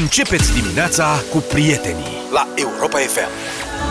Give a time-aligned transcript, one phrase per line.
[0.00, 3.28] Începeți dimineața cu prietenii la Europa FM.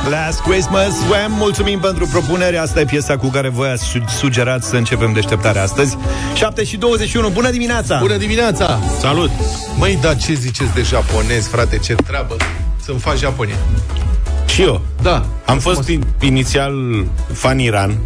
[0.09, 4.75] Last Christmas Swam, mulțumim pentru propunere Asta e piesa cu care voi ați sugerat Să
[4.75, 5.97] începem deșteptarea astăzi.
[6.35, 7.97] 7 și 21, bună dimineața!
[8.00, 8.79] Bună dimineața!
[9.00, 9.29] Salut!
[9.77, 12.36] Măi, da, ce ziceți de japonezi, frate, ce treabă?
[12.82, 13.56] Să-mi faci japonie
[14.46, 14.82] Și eu.
[15.02, 15.26] Da.
[15.46, 17.98] Am fost in, inițial fan Iran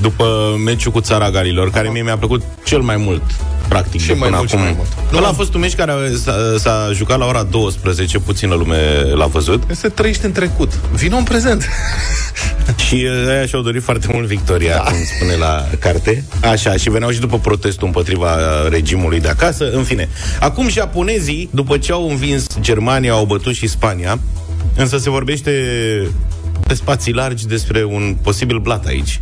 [0.00, 3.22] După meciul cu țara Galilor Care mie mi-a plăcut cel mai mult
[3.68, 4.66] practic, Și de mai până mult, și acum.
[4.66, 5.20] mai mult.
[5.20, 5.92] Nu, a fost un meci care
[6.22, 8.76] s-a, s-a jucat la ora 12, puțină lume
[9.14, 9.62] l-a văzut.
[9.70, 10.72] Se trăiește în trecut.
[10.92, 11.68] Vino în prezent.
[12.86, 14.80] și uh, aia și-au dorit foarte mult victoria, da.
[14.82, 16.24] cum spune la carte.
[16.42, 19.70] Așa, și veneau și după protestul împotriva uh, regimului de acasă.
[19.70, 20.08] În fine,
[20.40, 24.18] acum japonezii, după ce au învins Germania, au bătut și Spania,
[24.76, 25.50] însă se vorbește
[26.66, 29.20] pe spații largi despre un posibil blat aici.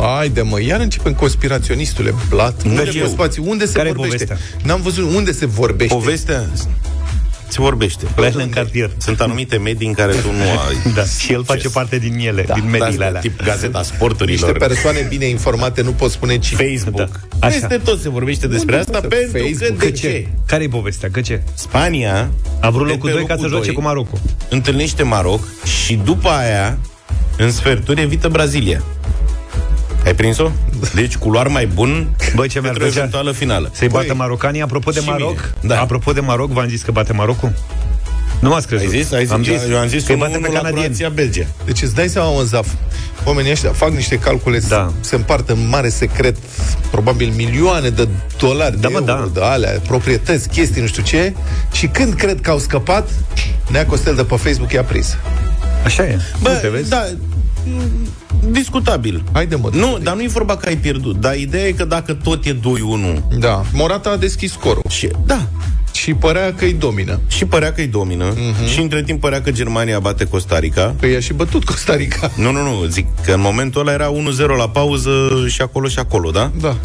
[0.00, 2.62] Haide mă, iar începem conspiraționistule Blat.
[2.64, 3.42] Unde pe spații?
[3.46, 4.24] Unde se Care vorbește?
[4.24, 4.46] povestea?
[4.64, 5.94] N-am văzut unde se vorbește.
[5.94, 6.44] Povestea
[7.48, 8.04] se vorbește.
[8.16, 8.90] La el în cartier.
[8.98, 10.92] Sunt anumite medii în care tu nu ai.
[10.94, 13.20] Da, și el face parte din ele, Da, din mediile da, alea.
[13.20, 14.56] Tip gazeta Niște sporturilor.
[14.58, 16.54] persoane bine informate nu pot spune ci.
[16.54, 16.96] Facebook.
[16.96, 17.04] Da.
[17.38, 17.46] Da.
[17.46, 17.58] Așa.
[17.58, 19.78] Peste tot se vorbește despre Unde asta pe pentru Facebook?
[19.78, 20.26] că de Că ce?
[20.46, 21.08] Care e povestea?
[21.10, 21.42] Că ce?
[21.54, 24.18] Spania A vrut de locul pe 2 ca să joace doi, cu Marocul.
[24.48, 25.40] Întâlnește Maroc
[25.84, 26.78] și după aia,
[27.38, 28.82] în sferturi, evită Brazilia.
[30.04, 30.50] Ai prins-o?
[30.94, 33.70] Deci culoar mai bun Bă, ce mi-ar pentru o plăcea eventuală finală.
[33.72, 34.60] Să-i Băi, bată marocanii.
[34.62, 35.74] Apropo de și Maroc, mine.
[35.74, 35.80] Da.
[35.80, 37.52] apropo de Maroc, v-am zis că bate Marocul?
[38.40, 38.92] Nu m-ați crezut.
[38.92, 39.12] Ai zis?
[39.12, 39.32] Ai zis?
[39.32, 39.60] Am zis.
[39.70, 40.84] Eu am zis că îi că bate pe la canadieni.
[40.84, 41.46] Croația, Belgia.
[41.64, 42.66] Deci îți dai seama, mă, Zaf,
[43.24, 44.92] oamenii ăștia fac niște calcule, Da.
[45.00, 46.36] se împartă în mare secret,
[46.90, 49.30] probabil milioane de dolari, Da, de mă, euro, da.
[49.32, 51.34] de alea, proprietăți, chestii, nu știu ce,
[51.72, 53.08] și când cred că au scăpat,
[53.70, 55.16] Nea Costel de pe Facebook i-a prins.
[55.84, 56.18] Așa e.
[56.42, 56.88] Bă, Uite, vezi?
[56.88, 57.06] da,
[58.48, 59.22] m, discutabil.
[59.32, 59.68] Haide, mă.
[59.72, 61.20] Nu, dar nu e vorba că ai pierdut.
[61.20, 62.58] Dar ideea e că dacă tot e 2-1
[63.38, 65.46] Da, Morata a deschis scorul și, da,
[65.92, 67.20] și părea că îi domină.
[67.28, 68.66] și părea că îi domină Mhm.
[68.68, 70.94] și între timp părea că Germania bate Costa Rica.
[71.00, 72.30] Că i-a și bătut Costa Rica.
[72.36, 75.10] Nu, nu, nu, zic că în momentul ăla era 1-0 la pauză
[75.48, 76.50] și acolo și acolo, da?
[76.60, 76.76] Da.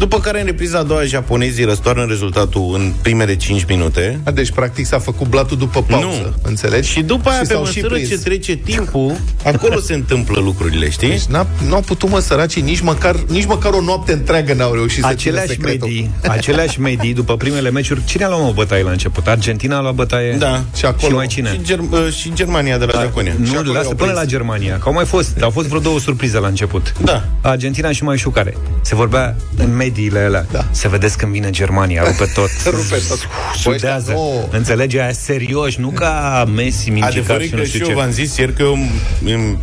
[0.00, 4.20] După care în repriza a doua japonezii răstoarnă rezultatul în primele 5 minute.
[4.24, 6.06] A, deci, practic, s-a făcut blatul după pauză.
[6.06, 6.32] Nu.
[6.42, 6.90] Înțelegi?
[6.90, 8.08] Și după aia, și pe s-au și măsură prins.
[8.08, 11.08] ce trece timpul, acolo se întâmplă lucrurile, știi?
[11.08, 14.90] Deci n-a, n-au putut, mă, săracii, nici măcar, nici măcar o noapte întreagă n-au reușit
[14.92, 15.88] să țină Aceleași secretul.
[15.88, 18.04] medii, aceleași medii după primele meciuri.
[18.04, 19.26] Cine a luat o bătaie la început?
[19.26, 20.32] Argentina a luat bătaie?
[20.32, 20.64] Da.
[20.76, 21.08] Și acolo.
[21.08, 21.50] Și mai cine?
[21.50, 23.32] Și, Ger- uh, și Germania de la Japonia.
[23.32, 24.18] Și Nu, acolo lasă i-au până prins.
[24.24, 26.92] la Germania, că au mai fost, au fost vreo două surprize la început.
[27.04, 27.24] Da.
[27.40, 28.56] Argentina și mai știu care.
[28.82, 30.46] Se vorbea în mediile alea.
[30.52, 30.64] Da.
[30.70, 32.50] Să vedeți când vine Germania, rupe tot.
[32.76, 33.18] Rupe tot.
[33.64, 33.98] Băi, Sudează.
[34.10, 37.68] ăștia nu- Înțelege aia serios, nu ca Messi, mincicar Adevărul e și că nu și
[37.68, 37.94] știu eu ce.
[37.94, 38.90] v-am zis ieri că eu îmi-
[39.34, 39.58] îmi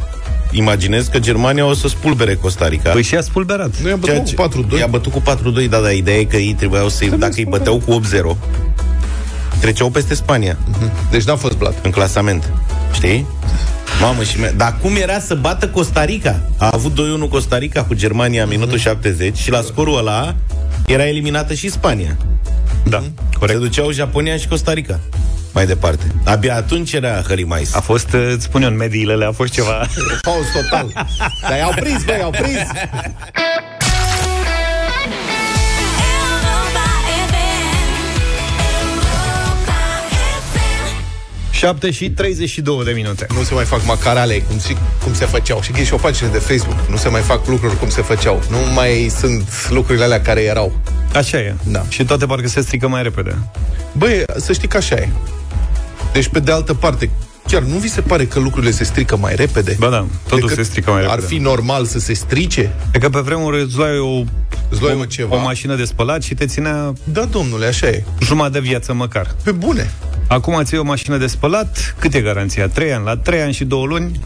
[0.52, 2.90] imaginez că Germania o să spulbere Costa Rica.
[2.92, 3.78] Păi și a spulberat.
[3.82, 4.80] Nu i-a bătut Ceea cu ce- 4-2?
[4.80, 7.82] I-a bătut cu 4-2, da, dar ideea e că ei trebuiau să dacă îi băteau
[7.86, 8.38] cu 8-0,
[9.60, 10.58] treceau peste Spania
[11.12, 11.74] Deci n-a fost blat.
[11.82, 12.52] în clasament.
[12.94, 13.26] Știi?
[14.02, 16.40] Mamă, și me- Dar cum era să bată Costa Rica?
[16.58, 16.94] A avut
[17.26, 20.36] 2-1 Costa Rica cu Germania în minutul 70 și la scorul ăla
[20.86, 22.18] era eliminată și Spania.
[22.84, 23.60] Da, Se corect.
[23.60, 25.00] duceau Japonia și Costa Rica.
[25.54, 26.04] Mai departe.
[26.24, 27.76] Abia atunci era Hălimais.
[27.76, 29.88] A fost, uh, îți spun eu, în mediile alea, a fost ceva...
[30.22, 30.92] Pauz total.
[31.50, 32.58] Dar i-au prins, băi, i-au prins.
[41.58, 43.28] 7 și 32 de minute.
[43.38, 45.62] Nu se mai fac macarale cum, se- cum se făceau.
[45.62, 46.78] Și și o pagina de Facebook.
[46.90, 48.44] Nu se mai fac lucruri cum se făceau.
[48.50, 50.80] Nu mai sunt lucrurile alea care erau.
[51.14, 51.56] Așa e.
[51.64, 51.86] Da.
[51.90, 53.38] Și toate parcă se strică mai repede.
[53.98, 55.10] Băi, să știi că așa e.
[56.14, 57.10] Deci, pe de altă parte,
[57.48, 59.76] chiar nu vi se pare că lucrurile se strică mai repede?
[59.80, 61.22] Ba da, totul Decât se strică mai repede.
[61.22, 62.74] Ar fi normal să se strice?
[62.94, 64.24] E că pe vremuri îți luai o,
[64.70, 65.36] Îți luai o, mă ceva?
[65.36, 68.04] o mașină de spălat și te ținea Da, domnule, așa e.
[68.22, 69.36] jumătate de viață măcar.
[69.44, 69.92] Pe bune.
[70.28, 72.68] Acum ți o mașină de spălat, cât e garanția?
[72.68, 73.06] 3 ani.
[73.06, 74.20] La 3 ani și 2 luni?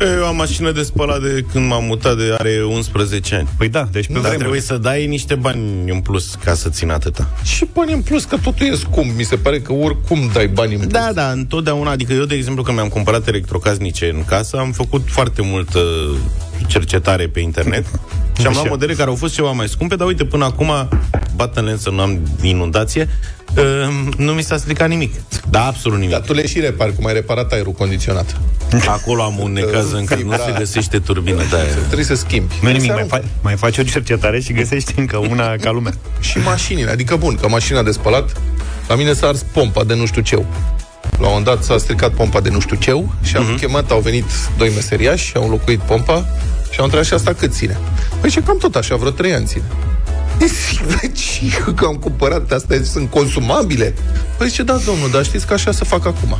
[0.00, 3.48] Eu am mașină de spălat de când m-am mutat de are 11 ani.
[3.58, 4.38] Păi da, deci pe Dar vremuri.
[4.38, 7.28] trebuie să dai niște bani în plus ca să țin atâta.
[7.42, 9.16] Și bani în plus, că totul e scump.
[9.16, 10.92] Mi se pare că oricum dai bani în plus.
[10.92, 15.02] Da, da, întotdeauna, adică eu, de exemplu, când mi-am cumpărat electrocasnice în casă, am făcut
[15.06, 15.80] foarte multă
[16.66, 17.84] cercetare pe internet
[18.40, 18.68] și am luat Așa.
[18.70, 20.72] modele care au fost ceva mai scumpe, dar uite, până acum,
[21.36, 23.08] bat în să nu am inundație,
[23.56, 25.14] uh, nu mi s-a stricat nimic.
[25.50, 26.12] Da, absolut nimic.
[26.14, 28.40] Dar tu le și repari, cum ai reparat aerul condiționat.
[28.86, 30.36] Acolo am un necaz în care nu Da.
[30.36, 31.72] se găsește turbină de aer.
[31.72, 32.54] Trebuie să schimbi.
[32.60, 33.18] Nu Se nimic, mai, aruncă.
[33.20, 35.92] fa- mai faci o cercetare și găsești încă una ca lumea.
[36.20, 38.32] Și mașinile, adică bun, că mașina de spălat,
[38.88, 40.44] la mine s-a ars pompa de nu știu ce.
[41.10, 44.00] La un moment dat s-a stricat pompa de nu știu ce și am chemat, au
[44.00, 44.24] venit
[44.56, 46.26] doi meseriași, au înlocuit pompa
[46.70, 47.78] și au întrebat și asta cât ține.
[48.20, 49.64] Păi și cam tot așa, vreo trei ani ține.
[50.68, 51.42] Zic, deci,
[51.76, 53.94] că am cumpărat, astea sunt consumabile.
[54.36, 56.38] Păi zice, da, domnul, dar știți că așa se fac acum.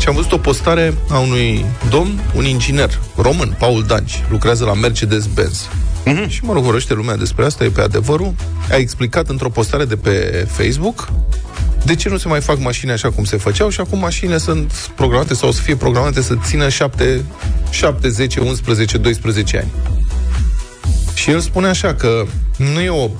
[0.00, 4.74] Și am văzut o postare a unui domn, un inginer român, Paul Danci, lucrează la
[4.74, 5.68] Mercedes-Benz.
[6.06, 6.28] Uh-huh.
[6.28, 8.34] Și mă rog, vorbește lumea despre asta, e pe adevărul.
[8.70, 11.08] A explicat într-o postare de pe Facebook
[11.84, 14.72] de ce nu se mai fac mașini așa cum se făceau și acum mașinile sunt
[14.94, 17.24] programate sau o să fie programate să țină 7,
[17.70, 19.70] 7 10, 11, 12 ani.
[21.14, 22.24] Și el spune așa că
[22.56, 23.10] nu e o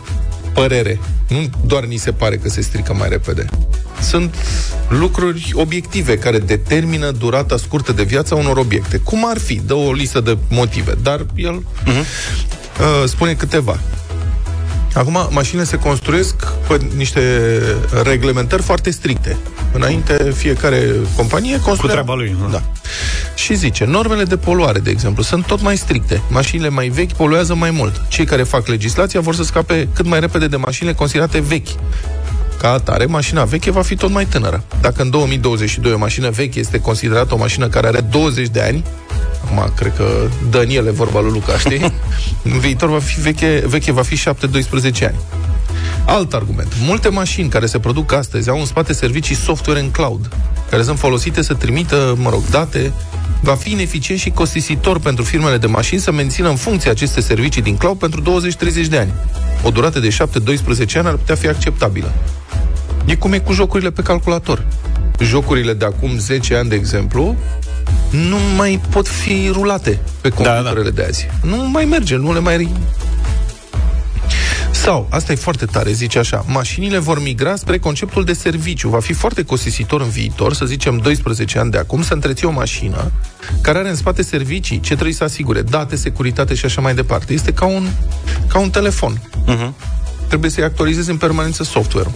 [0.54, 3.46] părere, nu doar ni se pare că se strică mai repede.
[4.00, 4.34] Sunt
[4.88, 8.96] lucruri obiective care determină durata scurtă de viață a unor obiecte.
[8.96, 9.60] Cum ar fi?
[9.66, 12.00] Dă o listă de motive, dar el uh-huh.
[12.80, 13.80] uh, spune câteva.
[14.94, 17.20] Acum, mașinile se construiesc pe niște
[18.02, 19.36] reglementări foarte stricte.
[19.72, 20.82] Înainte, fiecare
[21.16, 21.76] companie construia...
[21.76, 22.48] Cu treaba lui, nu?
[22.48, 22.62] Da.
[23.34, 26.22] Și zice, normele de poluare, de exemplu, sunt tot mai stricte.
[26.28, 28.02] Mașinile mai vechi poluează mai mult.
[28.08, 31.68] Cei care fac legislația vor să scape cât mai repede de mașinile considerate vechi.
[32.58, 34.62] Ca atare, mașina veche va fi tot mai tânără.
[34.80, 38.84] Dacă în 2022 o mașină veche este considerată o mașină care are 20 de ani,
[39.44, 41.80] acum cred că Daniel e vorba lui Luca, știi?
[42.52, 44.22] în viitor va fi veche, veche va fi 7-12
[45.02, 45.16] ani.
[46.06, 46.72] Alt argument.
[46.86, 50.28] Multe mașini care se produc astăzi au în spate servicii software în cloud,
[50.70, 52.92] care sunt folosite să trimită, mă rog, date.
[53.40, 57.62] Va fi ineficient și costisitor pentru firmele de mașini să mențină în funcție aceste servicii
[57.62, 58.22] din cloud pentru
[58.84, 59.12] 20-30 de ani.
[59.62, 60.12] O durată de 7-12
[60.94, 62.12] ani ar putea fi acceptabilă.
[63.04, 64.66] E cum e cu jocurile pe calculator.
[65.20, 67.36] Jocurile de acum 10 ani, de exemplu,
[68.10, 70.90] nu mai pot fi rulate pe computerele da, da.
[70.90, 71.28] de azi.
[71.42, 72.72] Nu mai merge, nu le mai
[74.84, 78.88] sau, asta e foarte tare, zice așa, mașinile vor migra spre conceptul de serviciu.
[78.88, 82.50] Va fi foarte costisitor în viitor, să zicem 12 ani de acum, să întreții o
[82.50, 83.12] mașină
[83.60, 87.32] care are în spate servicii, ce trebuie să asigure, date, securitate și așa mai departe.
[87.32, 87.86] Este ca un,
[88.48, 89.20] ca un telefon.
[89.46, 89.92] Uh-huh
[90.28, 92.14] trebuie să-i actualizezi în permanență software-ul.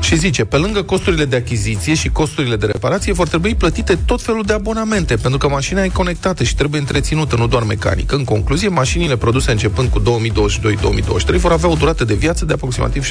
[0.00, 4.22] Și zice, pe lângă costurile de achiziție și costurile de reparație, vor trebui plătite tot
[4.22, 8.14] felul de abonamente, pentru că mașina e conectată și trebuie întreținută, nu doar mecanică.
[8.14, 13.06] În concluzie, mașinile produse începând cu 2022-2023 vor avea o durată de viață de aproximativ
[13.06, 13.10] 7-12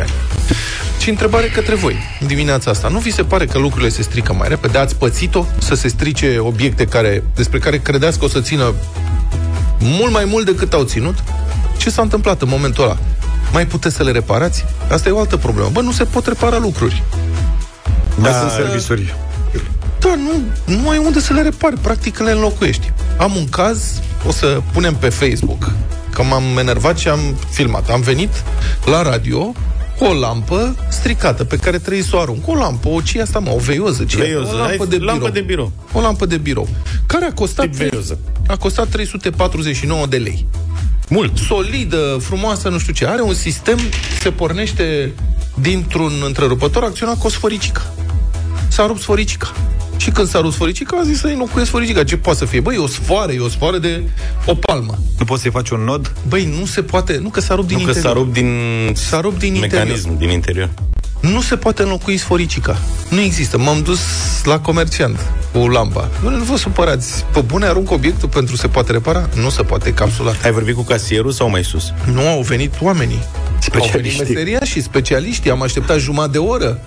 [0.00, 0.12] ani.
[1.00, 1.96] Și întrebare către voi,
[2.26, 4.78] dimineața asta, nu vi se pare că lucrurile se strică mai repede?
[4.78, 8.74] Ați pățit-o să se strice obiecte care, despre care credeți că o să țină
[9.80, 11.14] mult mai mult decât au ținut?
[11.76, 12.98] Ce s-a întâmplat în momentul ăla?
[13.52, 14.64] Mai puteți să le reparați?
[14.90, 15.68] Asta e o altă problemă.
[15.72, 17.02] Bă, nu se pot repara lucruri.
[18.22, 19.14] Da, sunt servisuri.
[19.98, 20.32] Da, nu,
[20.76, 21.76] nu ai unde să le repari.
[21.78, 22.92] Practic le înlocuiești.
[23.18, 25.70] Am un caz, o să punem pe Facebook,
[26.10, 27.20] că m-am enervat și am
[27.50, 27.90] filmat.
[27.90, 28.44] Am venit
[28.84, 29.52] la radio
[29.98, 32.48] cu o lampă stricată pe care trebuie să o arunc.
[32.48, 34.04] O lampă, o ce asta, mă, o veioză.
[34.04, 35.06] Ce Veioză, o lampă ai- de birou.
[35.06, 35.72] lampă de birou.
[35.92, 36.68] O lampă de birou.
[37.06, 38.18] Care a costat, Tip veioză.
[38.46, 40.46] a costat 349 de lei.
[41.08, 41.36] Mult.
[41.38, 43.06] Solidă, frumoasă, nu știu ce.
[43.06, 43.78] Are un sistem,
[44.20, 45.12] se pornește
[45.60, 47.94] dintr-un întrerupător acționat cu o sforicică.
[48.68, 49.52] S-a rupt sforicica.
[49.96, 52.04] Și când s-a rupt sforicica, a zis să înlocuiesc sforicica.
[52.04, 52.60] Ce poate să fie?
[52.60, 54.02] Băi, e o sfoară, e o sfoară de
[54.46, 54.98] o palmă.
[55.18, 56.12] Nu poți să-i faci un nod?
[56.28, 58.12] Băi, nu se poate, nu că s-a rupt din Nu că interior.
[58.14, 58.48] s-a rupt din,
[58.94, 60.70] S-a rupt din mecanism, din interior.
[61.32, 62.78] Nu se poate înlocui sforicica.
[63.08, 63.58] Nu există.
[63.58, 64.00] M-am dus
[64.44, 65.18] la comerciant
[65.52, 66.08] cu lampa.
[66.22, 67.24] Nu, nu vă supărați.
[67.32, 69.28] Pe bune arunc obiectul pentru se poate repara?
[69.34, 70.44] Nu se poate capsulat.
[70.44, 71.92] Ai vorbit cu casierul sau mai sus?
[72.12, 73.22] Nu au venit oamenii.
[73.58, 74.20] Specialiștii.
[74.20, 75.50] Au venit meseria și specialiștii.
[75.50, 76.80] Am așteptat jumătate de oră.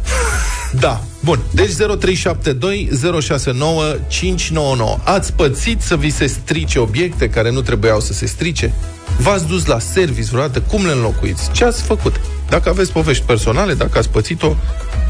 [0.84, 1.00] da.
[1.20, 1.40] Bun.
[1.50, 2.88] Deci 0372
[3.20, 4.98] 069 599.
[5.04, 8.72] Ați pățit să vi se strice obiecte care nu trebuiau să se strice?
[9.18, 10.60] V-ați dus la service vreodată?
[10.60, 11.50] Cum le înlocuiți?
[11.52, 12.20] Ce ați făcut?
[12.48, 14.54] Dacă aveți povești personale, dacă ați pățit-o,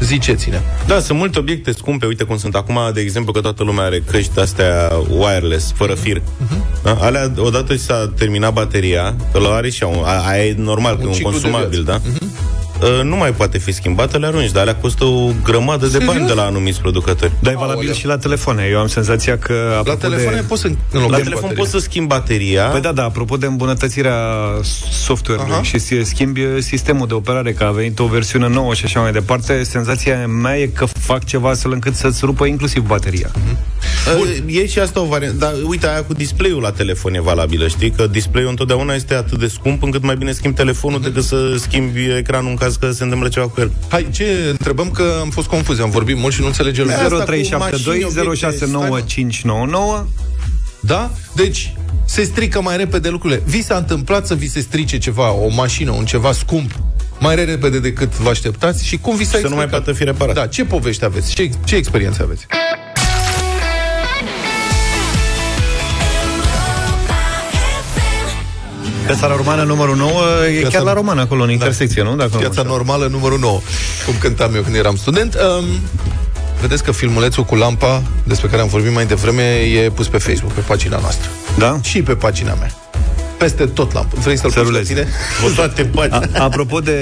[0.01, 0.61] ziceți-ne.
[0.87, 4.03] Da, sunt multe obiecte scumpe, uite cum sunt acum, de exemplu, că toată lumea are
[4.11, 6.21] căști astea wireless, fără fir.
[6.37, 6.63] Mhm.
[6.83, 6.97] Da?
[7.01, 10.95] Alea, odată ce s-a terminat bateria, că la are și un, a- aia e normal,
[10.95, 11.95] că e un ciclu de consumabil, da?
[11.97, 12.23] viață.
[12.79, 12.85] Mhm.
[12.97, 16.09] Uh, nu mai poate fi schimbat, le arunci, dar alea costă o grămadă de bani
[16.09, 16.27] Serios?
[16.27, 17.31] de la anumiți producători.
[17.39, 17.93] Dar e valabil Aoleu.
[17.93, 18.67] și la telefoane.
[18.71, 19.53] Eu am senzația că...
[19.71, 20.45] La apropo telefoane de...
[20.47, 21.63] poți să La înlocuiești telefon bateria.
[21.63, 22.63] poți să schimbi bateria.
[22.63, 24.15] Păi da, da, apropo de îmbunătățirea
[24.91, 25.63] software-ului Aha.
[25.63, 29.11] și si- schimbi sistemul de operare, că a venit o versiune nouă și așa mai
[29.11, 33.31] departe, senzația mea e că fac ceva astfel încât să-ți rupă inclusiv bateria.
[34.15, 35.37] Uh, E și asta o variantă.
[35.37, 37.91] Dar uite, aia cu display-ul la telefon e valabilă, știi?
[37.91, 42.11] Că display-ul întotdeauna este atât de scump încât mai bine schimbi telefonul decât să schimbi
[42.17, 43.71] ecranul în caz că se întâmplă ceva cu el.
[43.89, 46.95] Hai, ce întrebăm că am fost confuz, am vorbit mult și nu înțelege lumea.
[46.97, 50.05] Asta cu 0372 mașini, obiecte, 069 599
[50.79, 51.11] Da?
[51.35, 51.73] Deci,
[52.05, 53.41] se strică mai repede lucrurile.
[53.45, 56.71] Vi s-a întâmplat să vi se strice ceva, o mașină, un ceva scump,
[57.19, 59.83] mai repede decât vă așteptați și cum vi s-a Să nu mai explicat?
[59.83, 60.35] poată fi reparat.
[60.35, 61.33] Da, ce povești aveți?
[61.33, 62.45] Ce, ce experiențe aveți?
[69.07, 70.11] Piața la Romană numărul 9
[70.47, 72.15] e Piața- chiar la Romană, acolo, în intersecție, nu?
[72.15, 72.75] Dacă nu Piața mă înșel.
[72.77, 73.59] normală numărul 9,
[74.05, 75.35] cum cântam eu când eram student.
[75.59, 75.65] Um,
[76.61, 80.51] vedeți că filmulețul cu lampa, despre care am vorbit mai devreme, e pus pe Facebook,
[80.53, 81.29] pe pagina noastră.
[81.57, 81.79] Da?
[81.83, 82.71] Și pe pagina mea.
[83.37, 84.15] Peste tot lampă.
[84.19, 84.93] Vrei să-l Să pui la rulezi.
[84.93, 85.07] tine?
[85.43, 86.29] Cu toate pagini.
[86.33, 86.97] A, apropo de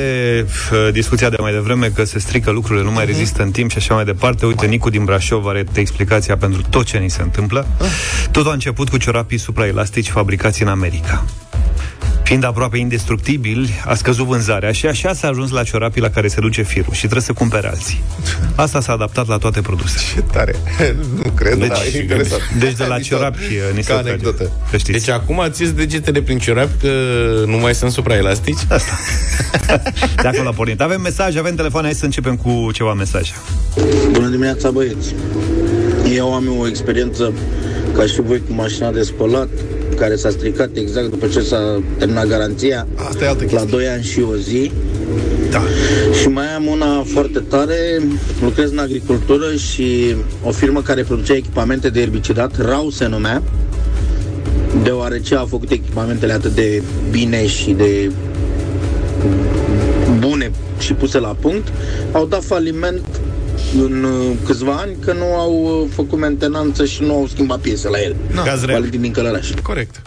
[0.71, 3.77] uh, discuția de mai devreme că se strică lucrurile, nu mai rezistă în timp și
[3.77, 7.67] așa mai departe, uite, Nicu din Brașov are explicația pentru tot ce ni se întâmplă.
[8.31, 11.23] Totul a început cu ciorapii supraelastici fabricați în America.
[12.25, 16.39] Fiind aproape indestructibili, a scăzut vânzarea și așa s-a ajuns la ciorapii la care se
[16.39, 18.01] duce firul și trebuie să cumpere alții.
[18.55, 20.01] Asta s-a adaptat la toate produsele.
[20.15, 20.55] Ce tare.
[21.23, 22.41] nu cred, Deci- dar e interesant.
[22.59, 23.39] Deci de la Ni se- ciorapi
[23.75, 24.09] ni se Ca trage.
[24.09, 24.51] anecdotă.
[24.71, 24.91] Că știți.
[25.05, 26.89] Deci acum ți degetele prin ciorapi că
[27.45, 28.59] nu mai sunt supraelastici?
[30.21, 30.81] De acolo a pornit.
[30.81, 33.31] Avem mesaj, avem telefon, hai să începem cu ceva mesaje.
[34.11, 35.15] Bună dimineața, băieți!
[36.15, 37.33] Eu am o experiență
[37.97, 39.47] ca și voi cu mașina de spălat,
[39.97, 43.77] care s-a stricat exact după ce s-a terminat garanția, Asta e altă la chestie.
[43.77, 44.71] 2 ani și o zi.
[45.49, 45.61] Da.
[46.21, 48.01] Și mai am una foarte tare,
[48.41, 53.43] lucrez în agricultură și o firmă care producea echipamente de erbicidat, RAU se numea,
[54.83, 58.11] deoarece a făcut echipamentele atât de bine și de
[60.19, 61.67] bune și puse la punct,
[62.11, 63.01] au dat faliment
[63.83, 67.89] în uh, câțiva ani că nu au uh, făcut mentenanță și nu au schimbat piese
[67.89, 68.15] la el.
[68.33, 68.73] Na, Caz real.
[68.77, 69.49] Valentin din Călăraș.
[69.63, 70.01] Corect.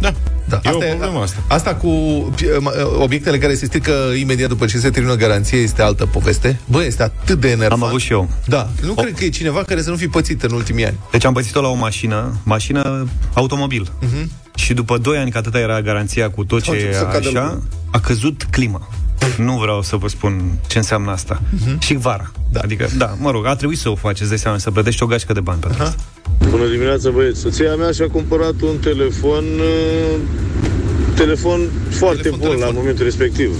[0.00, 0.12] Da.
[0.48, 1.42] Da, E o problemă asta.
[1.48, 1.88] Asta cu
[2.36, 6.58] pi- ma- obiectele care se strică imediat după ce se termină garanție este altă poveste.
[6.66, 7.82] Bă, este atât de enervant.
[7.82, 8.28] Am avut și eu.
[8.46, 10.98] Da, nu cred că e cineva care să nu fi pățit în ultimii ani.
[11.10, 13.88] Deci am pățit-o la o mașină, mașină automobil.
[14.02, 14.24] Uh-huh.
[14.54, 16.78] Și după 2 ani, că atâta era garanția cu tot ce Mhm.
[16.80, 17.68] A început e să cadă așa, lucrul.
[17.90, 18.88] a căzut clima.
[19.36, 21.40] Nu vreau să vă spun ce înseamnă asta.
[21.42, 21.78] Uh-huh.
[21.78, 22.30] Și vara.
[22.34, 22.52] Mhm.
[22.52, 22.60] Da.
[22.62, 25.32] Adică, da, mă rog, a trebuit să o faceți, de seama, să plătești o gașcă
[25.32, 26.02] de bani pentru asta.
[26.50, 27.40] Bună dimineața, băieți.
[27.40, 30.16] Soția mea și-a cumpărat un telefon, uh,
[31.14, 31.60] telefon
[31.90, 32.74] foarte Telefon, bun telefon.
[32.74, 33.50] la momentul respectiv.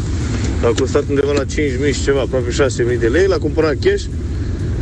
[0.65, 4.03] A costat undeva la 5.000 și ceva, aproape 6.000 de lei, l-a cumpărat cash.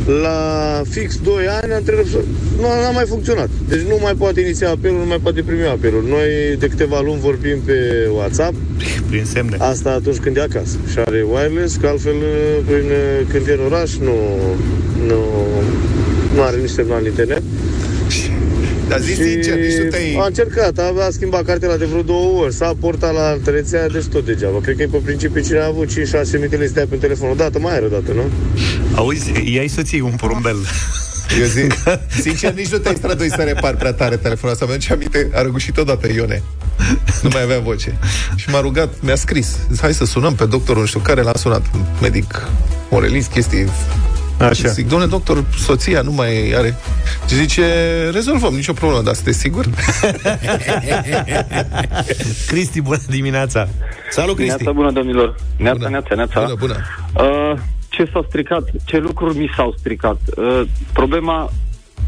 [0.07, 2.19] La fix 2 ani am trebuit să...
[2.61, 3.49] Nu a mai funcționat.
[3.69, 6.05] Deci nu mai poate iniția apelul, nu mai poate primi apelul.
[6.09, 8.55] Noi de câteva luni vorbim pe WhatsApp,
[9.09, 9.57] Prin semne.
[9.59, 10.77] asta atunci când e acasă.
[10.91, 14.17] Și are wireless, că altfel uh, prin, uh, când e în oraș nu,
[15.07, 15.21] nu,
[16.35, 17.43] nu are nici semnal internet.
[18.91, 20.17] Dar zi sincer, nici nu te-ai...
[20.21, 23.89] A încercat, a, a schimbat cartela de vreo două ori, s-a portat la altă rețea,
[23.89, 24.61] deci tot degeaba.
[24.61, 25.93] Cred că e pe principiu cine a avut 5-6
[26.39, 28.23] mii de lei să dea pe un telefon odată, mai are odată, nu?
[28.95, 30.57] Auzi, i-ai soții un porumbel.
[31.41, 31.75] Eu zic,
[32.25, 34.65] sincer, nici nu te-ai străduit să repari prea tare telefonul ăsta.
[34.67, 36.43] Mi-aduce aminte, a răgușit odată Ione.
[37.23, 37.99] Nu mai avea voce.
[38.37, 41.33] Și m-a rugat, mi-a scris, Zic, hai să sunăm pe doctorul nu știu care, l-a
[41.35, 42.49] sunat, un medic
[42.91, 43.67] morelist, chestii
[44.41, 44.69] Așa.
[44.69, 46.77] Zic, domnule doctor, soția nu mai are...
[47.29, 47.65] Și zice,
[48.13, 49.65] rezolvăm, nicio problemă, dar sunteți sigur?
[52.51, 53.69] Cristi, bună dimineața!
[54.11, 54.63] Salut, Cristi!
[54.63, 55.35] Neața bună, domnilor.
[55.57, 55.89] Neața, Bună.
[55.89, 56.41] neața, neața.
[56.41, 56.77] Bună, bună.
[57.15, 58.63] Uh, ce s-a stricat?
[58.85, 60.21] Ce lucruri mi s-au stricat?
[60.37, 61.53] Uh, problema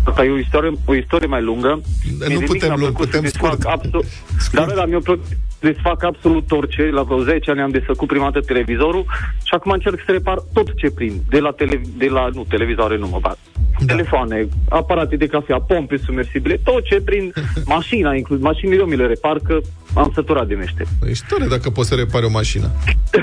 [0.05, 1.69] Asta e o istorie, o istorie mai lungă.
[1.69, 1.83] Nu
[2.27, 3.65] Mie de mic putem mi-a lung, plăcut putem să desfac scurt.
[3.65, 4.05] Absolut,
[4.53, 6.91] dar da, mi-a plăcut să desfac absolut orice.
[6.91, 9.05] La vreo 10 ani am desfăcut prima dată televizorul
[9.45, 11.21] și acum încerc să repar tot ce prind.
[11.29, 13.39] De la, tele, de la nu, televizoare nu mă bat.
[13.79, 13.95] Da.
[13.95, 17.33] Telefoane, aparate de cafea, pompe submersibile, tot ce prind,
[17.77, 19.59] mașina, inclus mașinile eu mi le repar că
[19.95, 20.85] am săturat de mește.
[20.99, 22.71] Păi Ești tare dacă poți să repari o mașină.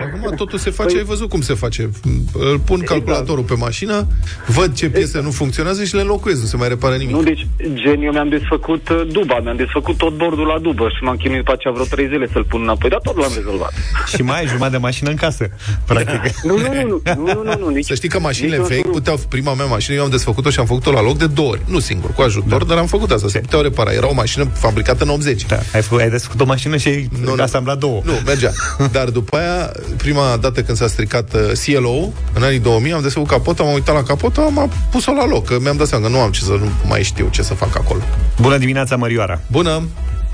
[0.01, 1.89] Acum totul se face, Păi- ai văzut cum se face.
[2.33, 4.07] Îl pun calculatorul pe mașină,
[4.47, 7.15] văd ce piese nu funcționează și le înlocuiesc, nu se mai repară nimic.
[7.15, 11.03] Nu, deci, gen, eu mi-am desfăcut uh, duba, mi-am desfăcut tot bordul la dubă și
[11.03, 13.73] m-am chinuit pe aceea vreo trei zile să-l pun înapoi, dar tot l-am rezolvat.
[14.15, 15.49] Și mai ai jumătate de mașină în casă,
[15.85, 16.35] practic.
[16.43, 18.85] Nu, nu, nu, nu, nu, nu, nu, nu nici, Să știi că mașinile nici vechi
[18.85, 21.49] nu- puteau, prima mea mașină, eu am desfăcut-o și am făcut-o la loc de două
[21.49, 21.61] ori.
[21.65, 23.27] Nu singur, cu ajutor, dar am făcut asta.
[23.27, 23.91] Se puteau repara.
[23.91, 25.45] Era o mașină fabricată în 80.
[25.45, 27.42] Da, ai, făcut, ai desfăcut o mașină și ai Nu, nu.
[27.44, 28.01] asamblat două.
[28.04, 28.51] Nu, mergea.
[28.92, 33.30] Dar după aia, prima dată când s-a stricat uh, CLO, în anii 2000, am desfăcut
[33.30, 36.20] capota, m-am uitat la capota, am pus-o la loc, că mi-am dat seama că nu
[36.20, 38.01] am ce să nu mai știu ce să fac acolo.
[38.42, 39.42] Bună dimineața, Mărioara!
[39.51, 39.88] Bună!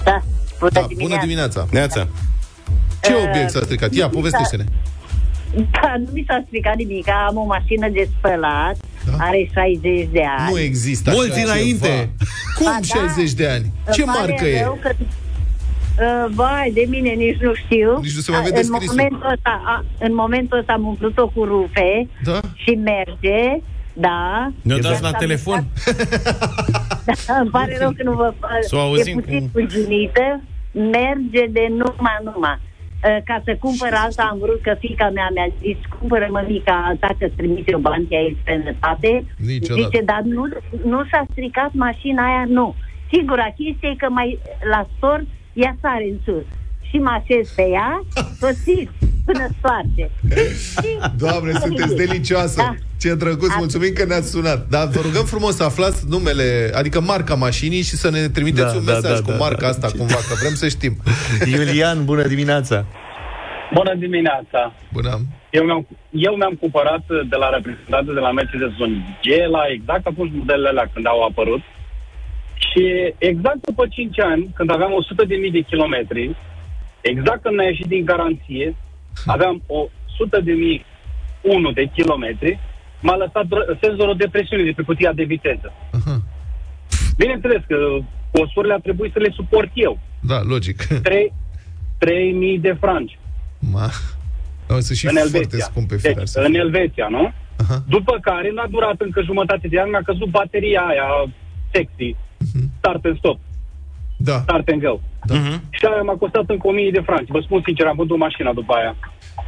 [0.03, 0.21] Da,
[0.59, 1.03] bună Da, dimineața.
[1.07, 1.67] bună dimineața!
[1.71, 2.07] Neața.
[3.01, 3.93] Ce Uh, obiect s-a stricat?
[3.93, 4.63] Ia, povestește-ne.
[5.71, 7.07] Da, nu mi s-a stricat nimic.
[7.27, 9.11] Am o mașină de spălat, Da?
[9.17, 10.51] are 60 de ani.
[10.51, 11.87] Nu există așa Mulți înainte.
[11.87, 12.09] ceva.
[12.57, 12.99] Cum Ba, da.
[12.99, 13.71] 60 de ani?
[13.93, 14.61] Ce Îmi pare marcă e?
[14.61, 14.89] rău Că,
[15.99, 17.99] uh, vai, de mine nici nu știu.
[18.01, 18.95] Nici nu se mai A, vede în scrisul.
[18.95, 22.39] momentul, ăsta, a, în momentul ăsta am umplut-o cu rufe Da?
[22.53, 23.61] și merge,
[23.93, 24.51] da.
[24.61, 25.65] Ne-o dați la S-a telefon?
[27.27, 28.33] Da, îmi pare rău că nu vă...
[28.61, 32.57] Să o auzim e puțin cum- puginită, merge de numai numai.
[32.61, 37.07] Uh, Ca să cumpăr alta am vrut că fica mea mi-a zis cumpără mămica alta
[37.19, 39.25] că îți trimite o bani că ai sănătate.
[39.37, 39.81] Niciodată.
[39.89, 40.43] Zice, dar nu,
[40.85, 42.75] nu s-a stricat mașina aia, nu.
[43.11, 44.39] Singura chestie e că mai
[44.71, 45.25] la sport
[45.63, 46.45] ea sare în sus.
[46.89, 47.91] și mă așez pe ea,
[48.39, 48.89] sosit,
[49.25, 50.05] până stoarce.
[50.81, 52.55] Și- Doamne, sunteți delicioasă!
[52.61, 52.73] Da.
[53.01, 54.67] Ce drăguț, Am- mulțumim că ne-ați sunat.
[54.69, 58.77] Dar vă rugăm frumos să aflați numele, adică marca mașinii și să ne trimiteți Da,
[58.79, 59.67] un da, mesaj da, cu da, marca da.
[59.67, 60.93] asta, cumva, că vrem să știm.
[61.53, 62.85] Iulian, bună dimineața!
[63.73, 64.61] Bună dimineața!
[64.93, 65.13] Bună.
[65.57, 65.87] Eu mi-am,
[66.27, 68.93] eu mi-am cumpărat de la reprezentantul de la Mercedes un
[69.23, 71.61] G la exact atunci modelele alea când au apărut
[72.57, 76.35] și exact după 5 ani, când aveam 100 de mii de kilometri,
[77.01, 78.75] exact când ne-a ieșit din garanție,
[79.25, 80.85] aveam o 100 de mii
[81.41, 82.59] 1 de kilometri,
[83.01, 85.73] m-a lăsat dr- senzorul de presiune de pe cutia de viteză.
[85.91, 86.21] Aha.
[87.17, 87.77] Bineînțeles că
[88.31, 89.99] costurile a trebuit să le suport eu.
[90.21, 90.83] Da, logic.
[91.03, 91.33] 3
[91.97, 93.17] 3000 de franci.
[93.59, 93.89] Ma.
[94.69, 95.65] O să și în foarte Elveția.
[95.65, 96.25] scumpe Deci, firar.
[96.25, 96.59] să în fie.
[96.59, 97.31] Elveția, nu?
[97.59, 97.83] Aha.
[97.87, 101.07] După care n-a durat încă jumătate de an, mi-a căzut bateria aia
[101.71, 102.15] sexy,
[102.85, 103.37] start and stop,
[104.29, 104.37] Da.
[104.47, 104.95] start and go.
[105.77, 107.29] Și aia m-a costat încă 1000 de franci.
[107.35, 108.93] Vă spun sincer, am vândut mașina după aia.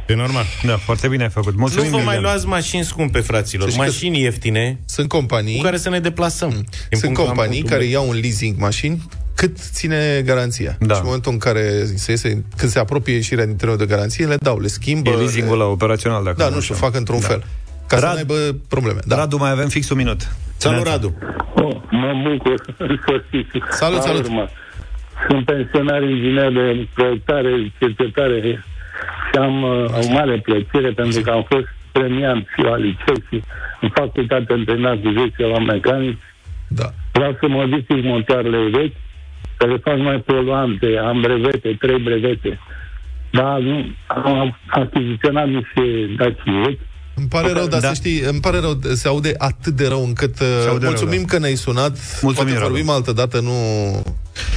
[0.08, 0.44] E normal.
[0.70, 1.52] Da, foarte bine ai făcut.
[1.52, 2.22] Nu Mulțumim, vă mai Iulian.
[2.22, 3.68] luați mașini scumpe, fraților.
[3.68, 6.50] Să știți că Mașini ieftine Sunt companii, cu care să ne deplasăm.
[6.50, 7.80] Din sunt punctul A în companii punctul B.
[7.80, 8.96] care iau un leasing mașini
[9.34, 10.76] cât ține garanția.
[10.80, 10.94] Da.
[10.94, 14.26] Și în momentul în care se iese, când se apropie ieșirea din termenul de garanție,
[14.26, 15.10] le dau, le schimbă.
[15.10, 16.84] E leasingul la operațional, dacă Da, nu nu știu, așa.
[16.86, 17.44] fac într-un fel.
[17.88, 19.00] Ca să Rad- nu aibă probleme.
[19.06, 19.16] Da.
[19.16, 20.20] Radu, mai avem fix un minut.
[20.56, 21.18] Salut, Radu.
[21.54, 23.50] Oh, mă bucur, în sfârșit.
[23.70, 24.24] Salut, La salut.
[24.24, 24.48] urmă.
[25.28, 28.64] Sunt pensionar inginer de proiectare, cercetare
[29.30, 33.42] și am uh, o mare plăcere pentru că am fost premiant și la liceu și
[33.80, 36.18] în facultate antrenat cu 10 la mecanic.
[36.68, 36.84] Da.
[37.12, 38.94] Vreau să modific motoarele vechi,
[39.58, 42.58] să le fac mai poluante, am brevete, trei brevete.
[43.30, 45.82] Dar nu, am achiziționat niște
[46.16, 46.80] daci vechi
[47.18, 47.88] Îmi pare rău, dar Da.
[47.88, 51.20] să știi, îmi pare rău, se aude atât de rău încât uh, aude rău, mulțumim
[51.20, 51.26] da.
[51.26, 51.90] că ne-ai sunat.
[52.22, 52.72] Mulțumim, Poate Radu.
[52.72, 53.50] vorbim altă dată, nu...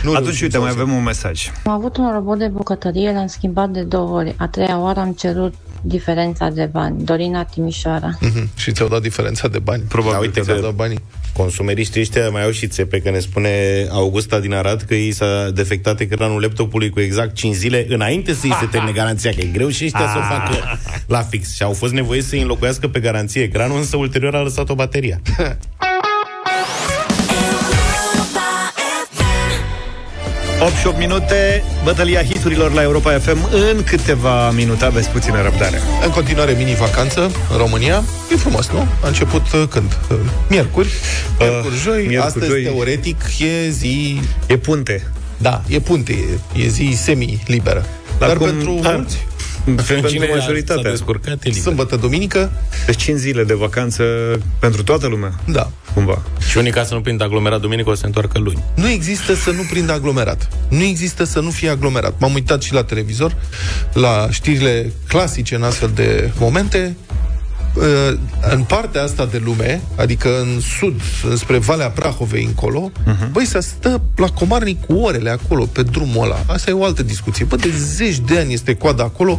[0.04, 0.82] nu Atunci, reușim uite, să mai auzim.
[0.82, 1.52] avem un mesaj.
[1.66, 4.36] Am avut un robot de bucătărie, l-am schimbat de două ori.
[4.38, 7.04] A treia oară am cerut diferența de bani.
[7.04, 8.10] Dorina Timișoara.
[8.20, 8.50] Mhm.
[8.56, 9.84] Și ți-au dat diferența de bani.
[9.88, 11.00] Probabil Da, uite că ți-au că- dat banii.
[11.34, 13.50] Consumeriștii ăștia mai au și țepe, că ne spune
[13.92, 18.54] Augusta din Arad că i s-a defectat ecranul laptopului cu exact 5 zile înainte să-i
[18.60, 21.56] se termine garanția, că e greu și ăștia să o facă la fix.
[21.56, 25.22] Și au fost nevoiți să-i înlocuiască pe garanție ecranul, însă ulterior a lăsat-o bateria.
[30.62, 33.48] 8 și 8 minute, bătălia hiturilor la Europa FM.
[33.52, 35.82] În câteva minute aveți puțină răbdare.
[36.04, 37.22] În continuare, mini-vacanță
[37.52, 38.04] în România.
[38.32, 38.88] E frumos, nu?
[39.04, 39.98] A început uh, când?
[40.12, 40.18] Uh,
[40.50, 40.90] Miercuri.
[41.40, 41.98] Miercuri, joi.
[42.08, 42.64] miercuri, Astăzi, joi.
[42.64, 44.20] teoretic, e zi...
[44.48, 45.08] E punte.
[45.38, 46.12] Da, e punte,
[46.56, 47.86] e, e zi semi-liberă.
[48.18, 48.90] Dar Dar cum- pentru da.
[48.90, 49.28] mulți,
[49.64, 50.92] Pentru Cine s-a majoritatea.
[50.92, 51.62] descurcat, e liber.
[51.62, 52.52] sâmbătă, duminică,
[52.86, 54.04] Deci 5 zile de vacanță
[54.60, 55.72] pentru toată lumea, da.
[55.94, 56.22] cumva.
[56.50, 58.64] Și unii ca să nu prind aglomerat duminică o să se întoarcă luni.
[58.76, 60.48] Nu există să nu prindă aglomerat.
[60.70, 62.14] Nu există să nu fie aglomerat.
[62.20, 63.36] M-am uitat și la televizor,
[63.94, 66.96] la știrile clasice în astfel de momente.
[67.76, 68.18] Uh,
[68.50, 71.02] În partea asta de lume, adică în sud,
[71.36, 73.32] spre Valea Prahovei încolo, uh-huh.
[73.32, 76.44] băi, să stă la Comarnic cu orele acolo, pe drumul ăla.
[76.48, 77.46] Asta e o altă discuție.
[77.46, 79.38] Bă, de zeci de ani este coada acolo,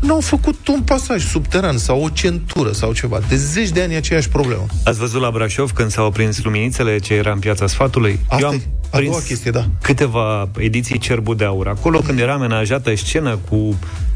[0.00, 3.20] n-au făcut un pasaj subteran sau o centură sau ceva.
[3.28, 4.66] De zeci de ani e aceeași problemă.
[4.84, 8.20] Ați văzut la Brașov când s-au prins luminițele ce era în piața sfatului?
[8.28, 9.66] Asta Eu am e a doua chestie, da.
[9.82, 11.68] câteva ediții Cerbu de Aur.
[11.68, 14.13] Acolo când era amenajată scenă cu uh, bă,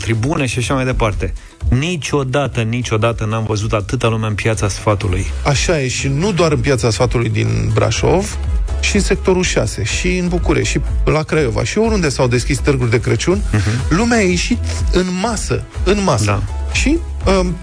[0.00, 1.32] tribune și așa mai departe.
[1.68, 5.26] Niciodată, niciodată n-am văzut atâta lume în piața sfatului.
[5.44, 8.38] Așa e și nu doar în piața sfatului din Brașov,
[8.80, 12.90] și în sectorul 6, și în București, și la Craiova, și oriunde s-au deschis târguri
[12.90, 13.88] de Crăciun, uh-huh.
[13.88, 14.58] lumea a ieșit
[14.92, 16.24] în masă, în masă.
[16.24, 16.42] Da.
[16.72, 16.98] Și
[17.40, 17.56] um,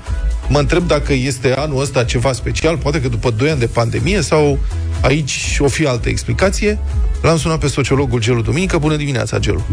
[0.48, 4.22] mă întreb dacă este anul ăsta ceva special, poate că după 2 ani de pandemie
[4.22, 4.60] sau
[5.02, 6.80] aici o fi altă explicație.
[7.22, 8.78] L-am sunat pe sociologul Gelu Duminică.
[8.78, 9.66] Bună dimineața, Gelu!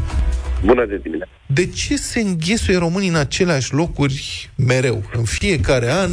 [0.64, 1.32] Bună de dimineață.
[1.46, 5.02] De ce se înghesuie românii în aceleași locuri mereu?
[5.12, 6.10] În fiecare an,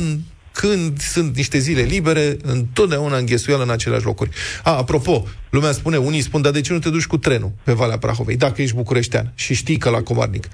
[0.52, 4.30] când sunt niște zile libere, întotdeauna înghesuială în aceleași locuri.
[4.64, 7.74] A, apropo, lumea spune, unii spun, dar de ce nu te duci cu trenul pe
[7.74, 10.48] Valea Prahovei, dacă ești bucureștean și știi că la Comarnic?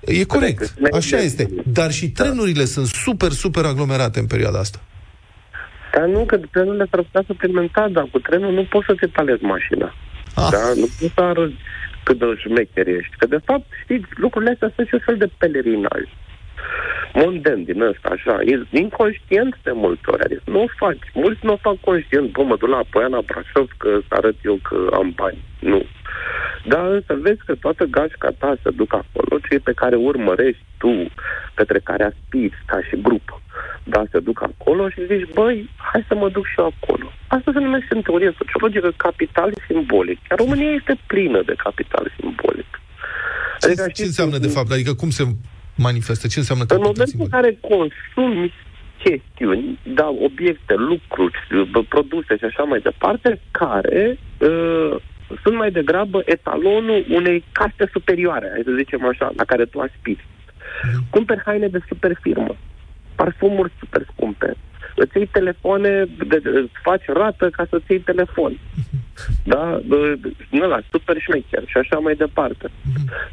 [0.00, 1.50] E corect, așa este.
[1.64, 4.80] Dar și trenurile sunt super, super aglomerate în perioada asta.
[5.94, 9.42] Dar nu, că trenurile s-ar putea suplimenta, dar cu trenul nu poți să te talezi
[9.42, 9.94] mașina.
[10.34, 10.48] Ah.
[10.50, 10.72] Da?
[10.76, 11.54] Nu poți să arăți
[12.08, 13.16] cât de șmecher ești.
[13.18, 16.02] Că, de fapt, știți, lucrurile astea sunt și un fel de pelerinaj.
[17.20, 18.34] Monden din ăsta, așa.
[18.50, 20.24] E inconștient de multe ori.
[20.24, 21.06] Adică nu o faci.
[21.14, 22.30] Mulți nu o fac conștient.
[22.32, 25.40] Bă, mă duc la Poiana Brașov că să arăt eu că am bani.
[25.60, 25.80] Nu.
[26.64, 30.92] Dar însă vezi că toată gașca ta se duc acolo, cei pe care urmărești tu,
[31.54, 33.40] către care aspiri ca și grup,
[33.88, 37.06] da, se duc acolo și zici, băi, hai să mă duc și eu acolo.
[37.26, 40.18] Asta se numește în teorie sociologică capital simbolic.
[40.30, 42.80] Iar România este plină de capital simbolic.
[43.60, 44.70] Adică, ce înseamnă de fapt?
[44.70, 45.24] Adică cum se
[45.76, 46.26] manifestă?
[46.26, 48.52] Ce înseamnă În capital momentul în care consumi
[49.04, 51.38] chestiuni, da, obiecte, lucruri,
[51.70, 54.96] bă, produse și așa mai departe, care uh,
[55.42, 60.26] sunt mai degrabă etalonul unei caste superioare, hai să zicem așa, la care tu aspiri.
[61.10, 62.56] Cumperi haine de super firmă,
[63.20, 64.56] parfumuri super scumpe,
[65.02, 65.90] îți iei telefoane,
[66.30, 68.52] de, de, îți faci rată ca să-ți iei telefon.
[69.44, 69.80] Da?
[70.50, 72.66] Nu la super șmecher și așa mai departe.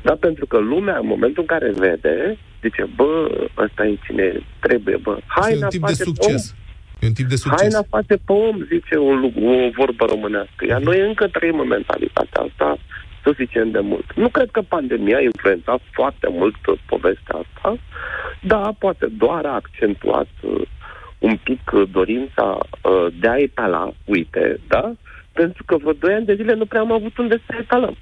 [0.02, 0.13] Da?
[0.19, 3.12] Pentru că lumea, în momentul în care vede, zice, bă,
[3.58, 4.28] ăsta e cine
[4.60, 5.17] trebuie, bă.
[5.28, 6.56] Asta e un Haina tip de face succes.
[7.00, 7.62] E un tip de succes.
[7.62, 10.62] Haina face pe om, zice un, lu- o vorbă românească.
[10.67, 12.78] Iar noi încă trăim în mentalitatea asta
[13.25, 14.13] suficient de mult.
[14.15, 17.77] Nu cred că pandemia a influențat foarte mult uh, povestea asta,
[18.41, 20.61] da, poate doar a accentuat uh,
[21.19, 24.93] un pic uh, dorința uh, de a etala, uite, da?
[25.33, 27.95] Pentru că vreo 2 ani de zile nu prea am avut unde să etalăm.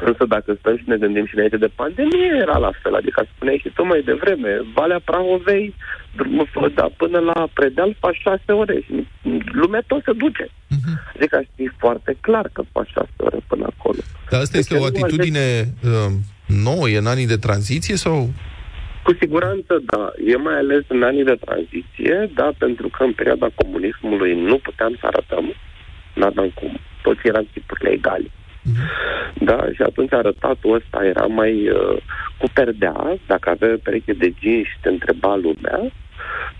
[0.00, 2.94] Însă dacă stăm și ne gândim și înainte de pandemie, era la fel.
[2.94, 5.74] Adică spuneai și tu mai devreme, Valea Prahovei,
[6.16, 9.06] drumul fă- da, până la Predeal faci șase ore și
[9.52, 10.48] lumea tot se duce.
[11.16, 13.98] Adică știi foarte clar că faci șase ore până acolo.
[14.30, 15.44] Dar asta este Deci o nu atitudine
[15.84, 16.12] uh,
[16.46, 18.30] nouă, e în anii de tranziție sau...
[19.02, 20.12] Cu siguranță, da.
[20.26, 24.96] E mai ales în anii de tranziție, da, pentru că în perioada comunismului nu puteam
[25.00, 25.54] să arătăm,
[26.14, 26.78] n-aveam cum.
[27.02, 28.30] Toți eram tipurile egale.
[29.40, 31.96] Da, și atunci arătatul ăsta era mai uh,
[32.38, 35.92] cu perdea, dacă avea o pereche de jeans și te întreba lumea,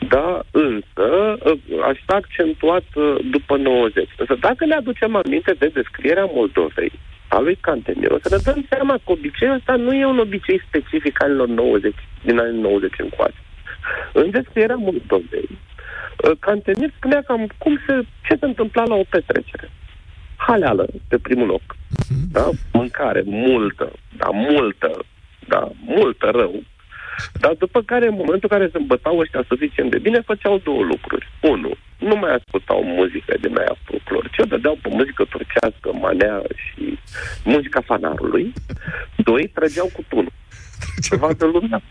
[0.09, 1.07] da, însă
[1.45, 4.09] uh, așa accentuat uh, după 90.
[4.17, 6.93] Însă dacă ne aducem aminte de descrierea Moldovei,
[7.29, 10.63] a lui Cantemir, o să ne dăm seama că obiceiul ăsta nu e un obicei
[10.69, 11.95] specific anilor 90,
[12.25, 13.43] din anii 90 încoace.
[14.13, 17.95] În descrierea Moldovei, uh, Cantemir spunea cam cum se,
[18.27, 19.71] ce se întâmpla la o petrecere.
[20.47, 21.63] Haleală, pe primul loc.
[22.33, 22.51] Da?
[22.73, 24.91] Mâncare multă, da, multă,
[25.49, 26.63] da, multă rău.
[27.41, 30.83] Dar după care, în momentul în care se îmbătau ăștia suficient de bine, făceau două
[30.83, 31.29] lucruri.
[31.41, 36.43] Unu, nu mai ascultau muzică din aia folclor, ci o dădeau pe muzică turcească, manea
[36.55, 36.99] și
[37.45, 38.53] muzica fanarului.
[39.17, 40.33] Doi, trăgeau cu tunul.
[41.07, 41.83] Să vadă lumea,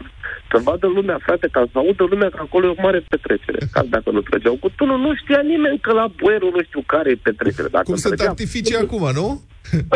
[0.58, 3.60] să vadă lumea, frate, ca să audă lumea că acolo e o mare petrecere.
[3.72, 7.10] Ca dacă nu trăgeau cu tunul, nu știa nimeni că la boierul nu știu care
[7.10, 7.68] e petrecere.
[7.68, 9.42] Dacă Cum sunt trăgea- artificii acum, nu?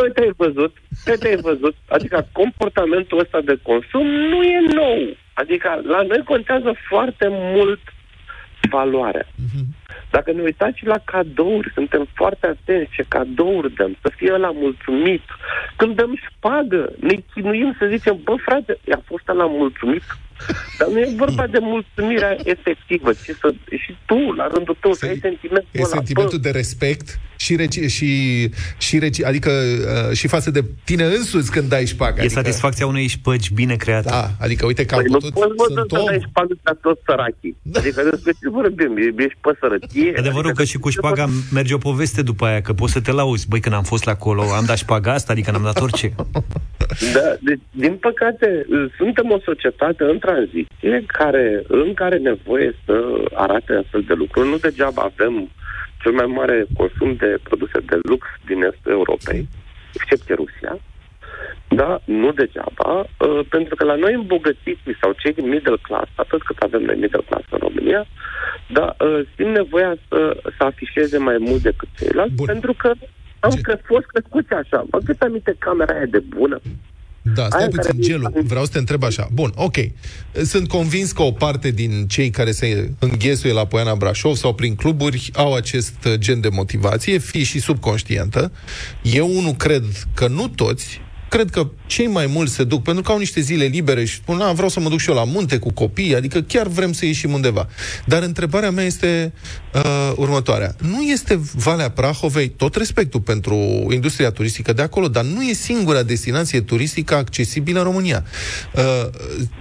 [0.04, 0.74] Uite, ai văzut,
[1.10, 1.76] uite, ai văzut.
[1.90, 5.02] Adică comportamentul ăsta de consum nu e nou.
[5.34, 7.80] Adică la noi contează foarte mult
[8.70, 9.28] valoarea.
[10.12, 14.52] Dacă ne uitați și la cadouri, suntem foarte atenți ce cadouri dăm, să fie la
[14.52, 15.22] mulțumit.
[15.76, 20.04] Când dăm șpagă, ne chinuim să zicem, bă, frate, a fost la mulțumit.
[20.78, 25.06] Dar nu e vorba de mulțumirea efectivă, ci să, și tu, la rândul tău, să
[25.06, 28.10] ai sentimentul E ăla, sentimentul bă, de respect și, reci, și,
[28.78, 32.16] și reci, adică uh, și față de tine însuți când dai șpagă.
[32.18, 34.10] E adică, satisfacția unei șpăgi bine create.
[34.10, 36.06] Da, adică uite că am Păi nu putut, poți, mă, sunt să om.
[36.06, 37.56] dai șpagă ca toți sărachii.
[37.74, 38.98] Adică despre ce vorbim?
[38.98, 40.14] E- Ești pe sărăcie?
[40.18, 43.12] Adevărul adică că și cu șpaga merge o poveste după aia, că poți să te
[43.12, 43.48] lauzi.
[43.48, 46.14] Băi, când am fost la acolo, am dat șpaga asta, adică n-am dat orice.
[47.14, 48.66] Da, deci, din păcate,
[48.98, 52.96] suntem o societate în tranziție care, în care e nevoie să
[53.34, 54.50] arate astfel de lucruri.
[54.50, 55.50] Nu degeaba avem
[56.02, 59.48] cel mai mare consum de produse de lux din estul Europei,
[59.94, 60.74] excepție Rusia.
[61.68, 66.42] Da, nu degeaba, uh, pentru că la noi îmbogățiții sau cei din middle class, atât
[66.44, 68.06] cât avem noi middle class în România,
[68.68, 72.46] da, uh, simt nevoia să, să afișeze mai mult decât ceilalți, Bun.
[72.46, 72.92] pentru că
[73.40, 74.84] am cre- fost crescuți așa.
[74.90, 76.60] Vă gâți aminte camera aia de bună?
[77.22, 79.28] Da, stai Aia puțin, care- Gelu, vreau să te întreb așa.
[79.34, 79.76] Bun, ok.
[80.44, 84.76] Sunt convins că o parte din cei care se înghesuie la Poiana Brașov sau prin
[84.76, 88.52] cluburi au acest gen de motivație, fie și subconștientă.
[89.02, 93.12] Eu, unul, cred că nu toți, cred că cei mai mulți se duc pentru că
[93.12, 95.58] au niște zile libere și spun, "A, vreau să mă duc și eu la munte
[95.58, 97.68] cu copii, adică chiar vrem să ieșim undeva.
[98.06, 99.34] Dar întrebarea mea este
[99.74, 100.76] uh, următoarea.
[100.82, 103.56] Nu este Valea Prahovei, tot respectul pentru
[103.92, 108.26] industria turistică de acolo, dar nu e singura destinație turistică accesibilă în România.
[108.76, 109.10] Uh,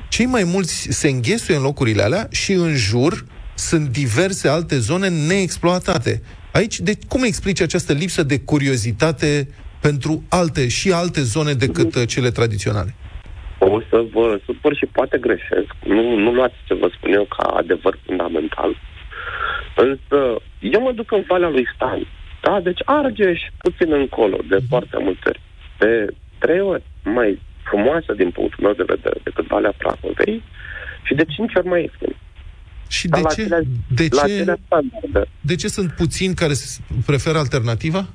[0.09, 5.09] cei mai mulți se înghesuie în locurile alea și în jur sunt diverse alte zone
[5.09, 6.23] neexploatate.
[6.53, 9.49] Aici, de cum explici această lipsă de curiozitate
[9.81, 12.95] pentru alte și alte zone decât uh, cele tradiționale?
[13.59, 15.71] O să vă supăr și poate greșesc.
[15.85, 18.77] Nu, nu luați ce vă spun eu ca adevăr fundamental.
[19.77, 20.19] Însă,
[20.61, 22.07] eu mă duc în Valea lui Stan.
[22.43, 22.61] Da?
[22.63, 25.41] Deci Argeș puțin încolo, de foarte multe ori.
[25.79, 30.43] De trei ori mai frumoasă din punctul meu de vedere decât Valea Prahovei
[31.03, 32.15] și de cinci ori mai ieftin.
[32.89, 35.31] Și Dar de la ce, acelea- de, la ce, acelea standarde.
[35.41, 38.07] de ce sunt puțini care s- preferă alternativa?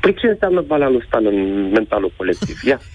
[0.00, 2.62] Păi ce înseamnă Valea lui Stan în mentalul colectiv?
[2.62, 2.80] Ia.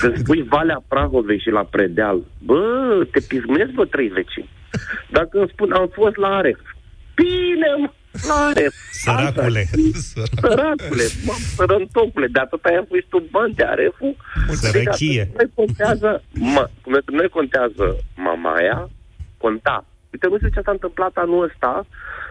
[0.00, 4.50] Când spui Valea Prahovei și la Predeal, bă, te pismezi, bă, trei vecini.
[5.10, 6.58] Dacă îmi spun, am fost la Aref.
[7.14, 7.90] Bine, mă,
[8.28, 8.74] la Aref.
[8.90, 9.64] Săracule.
[10.40, 14.16] Săracule, mă, sărăntocule, de atâta ai pus tu bani de Areful.
[14.50, 15.24] Sărăchie.
[15.24, 18.90] Deci, noi contează, mă, cum e, noi contează mamaia,
[19.36, 19.86] conta.
[20.12, 21.86] Uite, nu știu ce s-a întâmplat anul ăsta,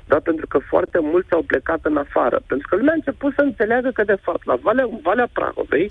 [0.06, 2.42] dar pentru că foarte mulți au plecat în afară.
[2.48, 5.88] Pentru că lumea a început să înțeleagă că, de fapt, la Valea, Valea Prahovei,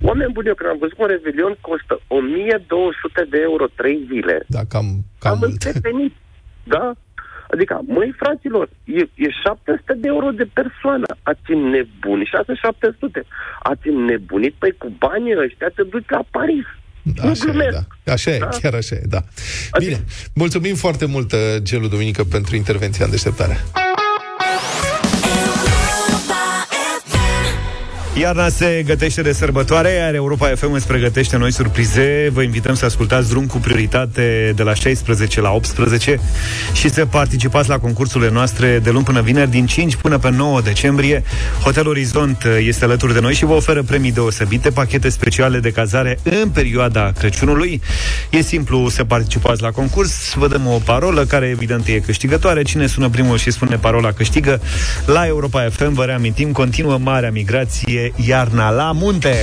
[0.00, 4.44] oameni buni, eu când am văzut că un revelion costă 1200 de euro 3 zile,
[4.46, 4.86] Da, cam,
[5.18, 5.50] cam am mult.
[5.50, 6.14] înțepenit.
[6.64, 6.92] Da?
[7.50, 11.06] Adică, măi, fraților, e, e 700 de euro de persoană.
[11.22, 13.22] Ați nebunit, 6-700.
[13.62, 16.64] Ați nebunit, păi cu banii ăștia te duci la Paris.
[17.02, 17.70] Nu Așa e, glumesc.
[18.04, 18.12] da.
[18.12, 18.46] Așa e, Da?
[18.46, 19.24] chiar așa e, da.
[19.78, 23.64] Bine, mulțumim foarte mult, uh, Gelu Duminică, pentru intervenția în deșteptare.
[28.20, 32.28] Iarna se gătește de sărbătoare, iar Europa FM îți pregătește noi surprize.
[32.32, 36.20] Vă invităm să ascultați drum cu prioritate de la 16 la 18
[36.72, 40.60] și să participați la concursurile noastre de luni până vineri, din 5 până pe 9
[40.60, 41.22] decembrie.
[41.62, 46.18] Hotel Orizont este alături de noi și vă oferă premii deosebite, pachete speciale de cazare
[46.22, 47.80] în perioada Crăciunului.
[48.30, 52.62] E simplu să participați la concurs, vă dăm o parolă care evident e câștigătoare.
[52.62, 54.60] Cine sună primul și spune parola câștigă.
[55.06, 59.36] La Europa FM, vă reamintim, continuă marea migrație, iarna la munte.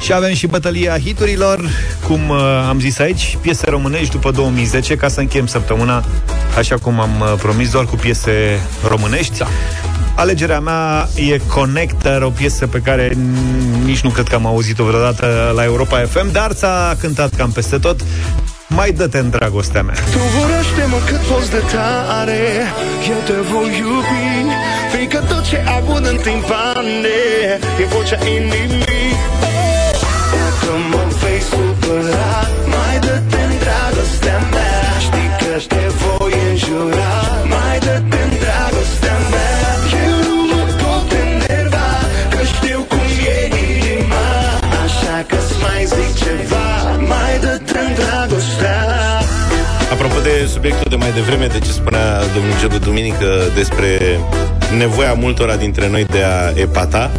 [0.00, 1.60] Și avem și bătălia hiturilor,
[2.06, 6.04] cum uh, am zis aici, piese românești după 2010, ca să încheiem săptămâna,
[6.58, 9.38] așa cum am uh, promis, doar cu piese românești.
[9.38, 9.46] Da.
[10.14, 14.84] Alegerea mea e Connector, o piesă pe care n- nici nu cred că am auzit-o
[14.84, 18.00] vreodată la Europa FM, dar s-a cântat cam peste tot.
[18.68, 19.94] Mai dă-te în dragostea mea.
[19.94, 22.38] Tu urăște-mă cât poți de tare
[23.08, 24.52] Eu te voi iubi
[24.92, 27.20] Fiindcă tot ce ai bun în timp ane
[27.80, 29.12] E vocea inimii.
[30.32, 34.82] Dacă mă vei supăra Mai dă-te în dragostea mea.
[35.06, 37.19] Știi că te voi înjura
[50.60, 53.88] subiectul de mai devreme, de ce spunea domnul Gelu Duminică despre
[54.76, 57.10] nevoia multora dintre noi de a epata,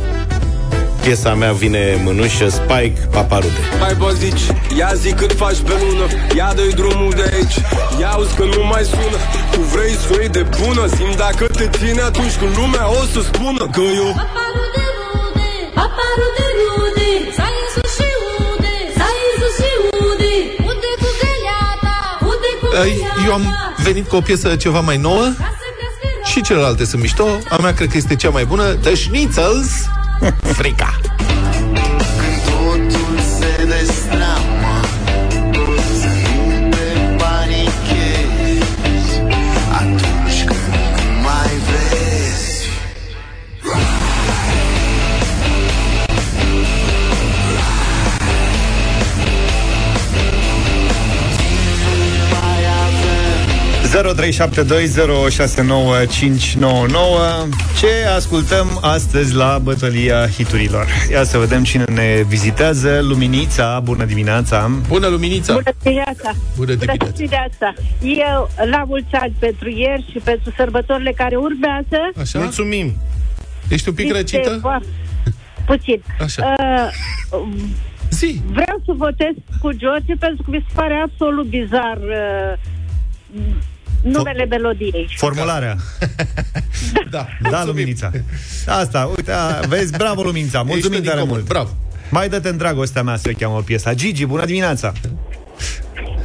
[1.01, 3.61] piesa mea vine mânușă, Spike, Paparude.
[3.79, 4.43] Mai bă zici,
[4.77, 7.57] ia zi cât faci pe lună Ia dă drumul de aici
[7.99, 9.17] Ia auzi că nu mai sună
[9.51, 13.03] Tu vrei să o iei de bună Simt dacă te ține atunci când lumea o
[13.13, 16.50] să spună Că eu Paparu de rude,
[23.25, 25.31] Eu am venit cu o piesă ceva mai nouă
[26.23, 27.39] și celelalte sunt mișto.
[27.49, 29.69] A mea cred că este cea mai bună, The Schnitzels,
[30.57, 30.99] Frica.
[57.77, 60.87] Ce ascultăm astăzi la bătălia hiturilor?
[61.11, 62.99] Ia să vedem cine ne vizitează.
[63.01, 64.71] Luminița, bună dimineața!
[64.87, 65.53] Bună, Luminița!
[65.53, 66.31] Bună dimineața!
[66.55, 67.73] Bună Bună dimineața!
[68.01, 71.97] Eu, la mulți ani pentru ieri și pentru sărbătorile care urmează...
[72.19, 72.39] Așa?
[72.39, 72.93] Mulțumim!
[73.67, 74.57] Ești un pic este răcită?
[74.61, 74.85] foarte-
[75.65, 76.03] Puțin.
[76.19, 76.53] Așa.
[77.31, 77.47] Uh,
[78.09, 78.41] Zi.
[78.51, 82.57] Vreau să votez cu George pentru că mi se pare absolut bizar uh,
[84.01, 85.09] numele melodiei.
[85.17, 85.75] Formularea.
[87.09, 88.11] da, da, Luminița.
[88.67, 90.61] Asta, uite, a, vezi, bravo, Luminița.
[90.61, 91.47] Mulțumim Ești din tare comun, mult.
[91.47, 91.69] Bravo.
[92.09, 93.93] Mai dă-te în dragostea mea, se cheamă piesa.
[93.93, 94.93] Gigi, bună dimineața!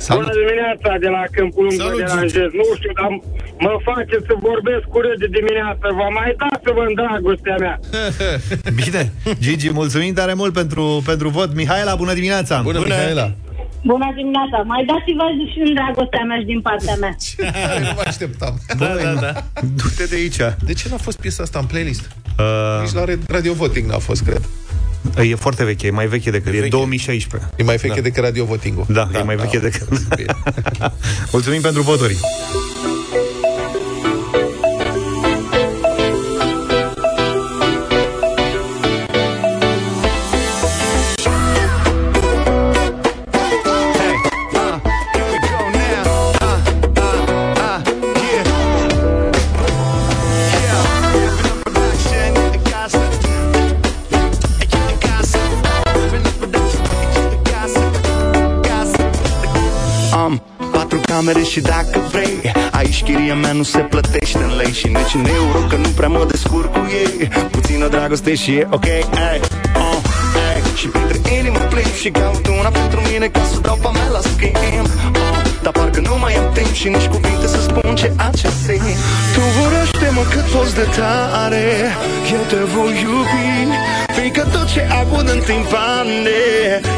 [0.08, 2.50] Bună dimineața de la Câmpul Lung, vă deranjez.
[2.60, 3.10] Nu știu, dar
[3.58, 5.86] mă face să vorbesc curând de dimineață.
[5.98, 7.80] Vă mai dați-vă în dragostea mea.
[8.82, 11.54] Bine, Gigi, mulțumim tare mult pentru, pentru vot.
[11.54, 12.60] Mihaela, bună dimineața!
[12.62, 13.32] Bună, Mihaela!
[13.90, 14.57] Bună dimineața!
[14.72, 17.14] Mai dați-vă și în dragostea mea și din partea mea.
[17.85, 18.55] nu mă așteptam.
[18.79, 19.33] Da, da, da.
[19.79, 20.40] Du-te de aici.
[20.68, 22.05] De ce n-a fost piesa asta în playlist?
[22.38, 24.42] Uh, Nici la re- Radio Voting n-a fost, cred.
[25.31, 27.51] e foarte veche, e mai veche decât e, 2016.
[27.57, 28.01] E mai veche Da.
[28.01, 28.85] decât Radio Voting-ul.
[28.88, 29.88] Da, da, e mai veche decât...
[31.33, 32.16] Mulțumim pentru voturi.
[61.26, 65.26] Camere și dacă vrei Aici chiria mea nu se plătește în lei Și nici în
[65.40, 67.28] euro că nu prea mă descurc cu ei.
[67.50, 69.40] Puțină dragoste și e ok ay,
[69.76, 69.98] uh,
[70.48, 70.62] ay.
[70.74, 74.20] Și printre inima plimb și caut una pentru mine Ca să dau pe mea la
[74.20, 74.56] schimb.
[74.56, 74.88] Uh,
[75.62, 78.98] Dar parcă nu mai am timp și nici cuvinte să spun ceea ce simt
[79.34, 81.66] Tu urăște-mă cât poți de tare
[82.32, 83.46] Eu te voi iubi
[84.14, 86.40] Fiindcă tot ce aud în timpane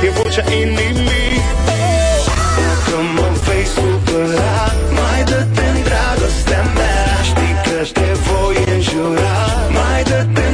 [0.07, 1.78] E vocea inimii
[7.85, 9.37] Știi că te voi înjura
[9.71, 10.48] Mai dă-te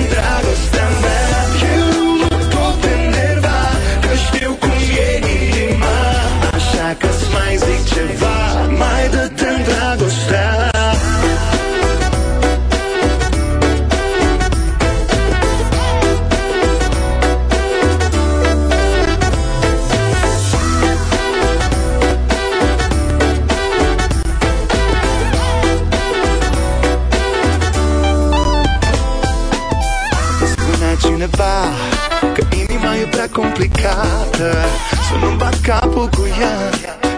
[33.95, 34.55] complicată
[35.09, 36.57] Să nu bat capul cu ea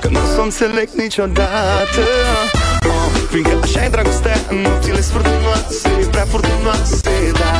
[0.00, 2.02] Că nu o să o înțeleg niciodată.
[2.88, 7.52] Oh, Fiindcă așa e dragostea Nopțile sunt furtunoase Prea furtunoase, da.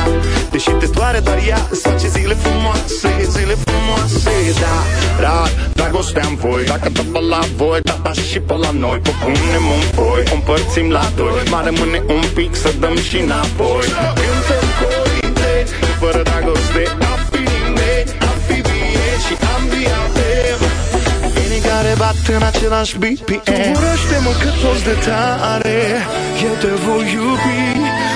[0.51, 4.77] Deși te doare doar ea Îți face zile frumoase Zile frumoase, da.
[5.21, 8.99] Dar dragostea în voi Dacă dă pe la voi Da, da și pe la noi
[9.03, 11.43] Vă punem un foi O împărțim la doi.
[11.51, 13.85] Mai rămâne un pic Să dăm și înapoi
[22.27, 25.79] care bat în același BPM Tu urăște-mă cât poți de tare
[26.43, 27.59] Eu te voi iubi.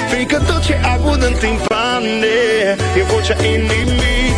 [0.10, 2.40] Fiindcă tot ce aud în timpane
[3.00, 4.30] E vocea inimii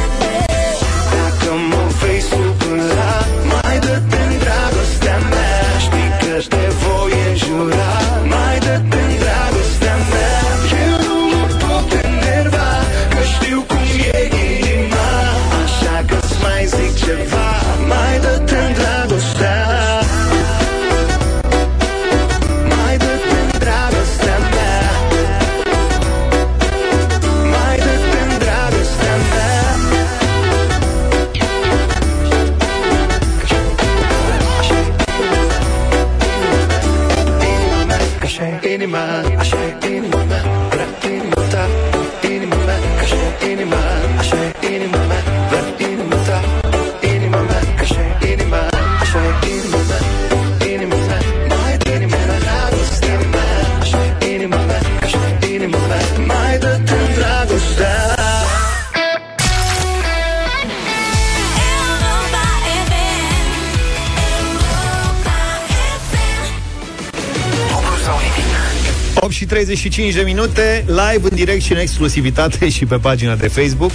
[69.23, 73.47] 8 și 35 de minute, live în direct și în exclusivitate și pe pagina de
[73.47, 73.91] Facebook.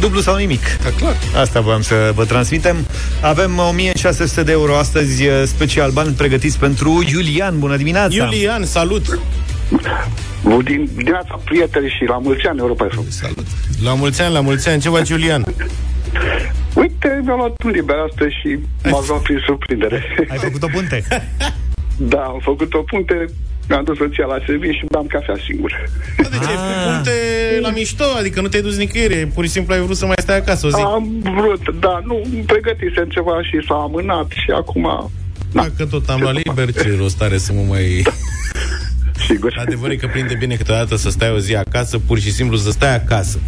[0.00, 0.62] Dublu sau nimic.
[0.82, 1.16] Da, clar.
[1.36, 2.76] Asta voiam să vă transmitem.
[3.22, 7.58] Avem 1600 de euro astăzi, eh, special bani pregătiți pentru Iulian.
[7.58, 8.14] Bună dimineața!
[8.14, 9.20] Iulian, salut!
[10.42, 13.10] Bun din dimineața, prieteni și la mulți ani Europa FM.
[13.10, 13.46] Salut!
[13.82, 14.80] La mulți ani, la mulți ani.
[14.80, 15.44] Ce faci, Iulian?
[16.74, 18.58] Uite, mi-am luat un liber astăzi și
[18.90, 20.02] m-a luat prin surprindere.
[20.30, 21.04] Ai făcut o punte?
[22.12, 23.24] da, am făcut o punte,
[23.68, 25.72] mi-am dus soția la serviciu și beam cafea singur.
[26.16, 27.14] Bă, de ce ai făcut punte
[27.60, 28.04] la mișto?
[28.18, 30.70] Adică nu te-ai dus nicăieri, pur și simplu ai vrut să mai stai acasă o
[30.70, 30.80] zi.
[30.80, 35.10] Am vrut, da, nu, pregătisem ceva și s-a amânat și acum...
[35.52, 38.02] Dacă tot am luat liber, ce rost are să mă mai...
[39.28, 39.54] Sigur.
[39.58, 42.70] Adevărul e că prinde bine câteodată să stai o zi acasă, pur și simplu să
[42.70, 43.38] stai acasă.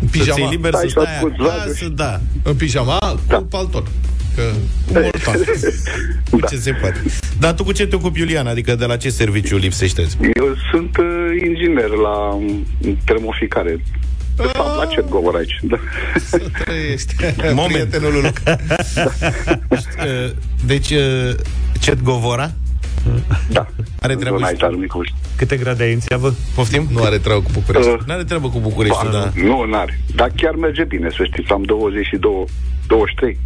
[0.00, 0.28] În pijama.
[0.28, 2.20] Să-ți iei liber Stai să și stai asculti acasă, da.
[2.42, 3.36] În pijama da.
[3.36, 3.84] cu palton.
[4.38, 4.52] Că
[4.92, 5.40] mortan.
[6.30, 7.02] Cu ce se poate.
[7.40, 8.46] Dar tu cu ce te ocupi, Iulian?
[8.46, 10.16] Adică de la ce serviciu lipsește azi?
[10.34, 11.06] Eu sunt uh,
[11.46, 12.66] inginer la um,
[13.04, 13.82] termoficare.
[14.36, 15.58] De fapt, la ce govor aici.
[15.62, 15.78] Da.
[16.64, 17.14] Trăiești.
[17.62, 17.72] Moment.
[17.72, 18.56] Prietenul lui Luca.
[19.70, 20.30] Uh,
[20.66, 21.34] Deci, uh,
[21.80, 22.52] Cet Govora?
[23.50, 23.66] Da.
[24.00, 24.52] Are treabă Zona și...
[24.52, 25.14] aici, al Micului.
[25.36, 26.34] Câte grade ai în țeavă?
[26.54, 26.88] Poftim?
[26.90, 27.90] Nu are treabă cu București.
[27.90, 29.42] Uh, Nu are treabă cu București, ba, da.
[29.42, 30.00] Nu, n-are.
[30.14, 31.52] Dar chiar merge bine, să știți.
[31.52, 32.44] Am 22,
[32.86, 33.38] 23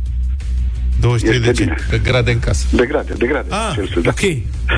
[1.02, 1.68] 23 de Este ce?
[1.68, 1.76] bine.
[1.90, 2.64] Că grade în casă.
[2.70, 3.46] de grade, de grade.
[3.48, 4.10] Ah, Celsius, da.
[4.10, 4.20] ok.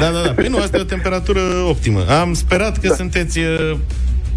[0.00, 0.32] Da, da, da.
[0.32, 2.04] Păi nu, asta e o temperatură optimă.
[2.20, 2.94] Am sperat că Da.
[2.94, 3.76] sunteți uh,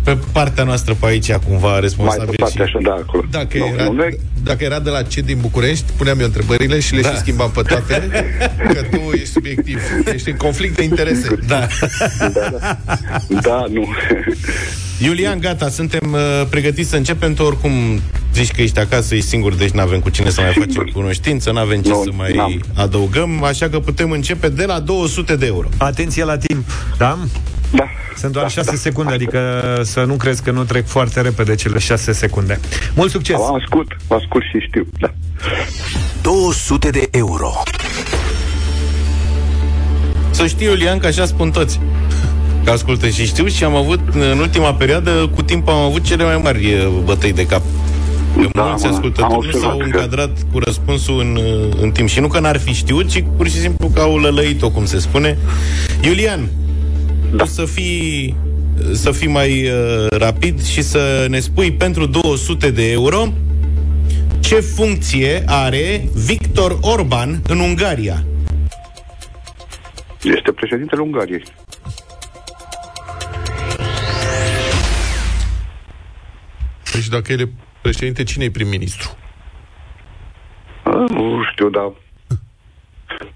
[0.03, 2.61] pe partea noastră pe aici, cumva, Mai responsabil departe, și...
[2.61, 3.23] așa, da, acolo.
[3.31, 6.79] Dacă, Nu, era, nu, noi- dacă era de la ce din București, puneam eu întrebările
[6.79, 7.09] și le Da.
[7.11, 8.09] și schimbam pe toate,
[8.73, 9.79] că tu ești subiectiv.
[10.13, 11.39] Ești în conflict de interese.
[11.47, 11.67] Da.
[12.19, 12.77] Da, da.
[13.41, 13.87] da, nu.
[14.99, 17.33] Iulian, gata, suntem uh, pregătiți să începem.
[17.33, 17.71] Tu oricum
[18.43, 21.51] zici că ești acasă, ești singur, deci nu avem cu cine să mai facem cunoștință,
[21.51, 22.61] nu avem ce Nu, să mai n-am.
[22.75, 25.67] adăugăm, așa că putem începe de la 200 de euro.
[25.77, 26.65] Atenție la timp,
[26.97, 27.17] da?
[27.71, 27.83] Da.
[28.17, 29.39] Sunt doar 6 secunde, adică
[29.83, 32.59] să nu crezi că nu trec foarte repede cele 6 secunde.
[32.95, 33.35] Mult succes!
[33.35, 35.13] Vă ascult, vă ascult și știu, da.
[36.21, 37.51] 200 de euro.
[40.29, 41.79] Să știi, Iulian, că așa spun toți.
[42.63, 46.23] Că ascultă și știu și am avut, în ultima perioadă, cu timp am avut cele
[46.23, 47.61] mai mari eh, bătăi de cap.
[48.41, 51.77] Că Da, mulți mă, am ascultători nu observat s-au că- încadrat cu răspunsul în, eh,
[51.81, 52.07] în timp.
[52.09, 54.99] Și nu că n-ar fi știut, ci pur și simplu că au lălăit-o, cum se
[54.99, 55.37] spune.
[56.01, 56.49] Iulian,
[57.35, 57.43] da.
[57.43, 58.35] o să fii
[58.93, 63.33] să fii mai uh, rapid și să ne spui pentru 200 de euro
[64.39, 68.23] ce funcție are Victor Orban în Ungaria.
[70.23, 71.43] Este președintele Ungariei.
[76.91, 77.49] Păi și dacă el e
[77.87, 79.17] președinte, cine e prim-ministru?
[80.83, 81.91] A, Nu știu, dar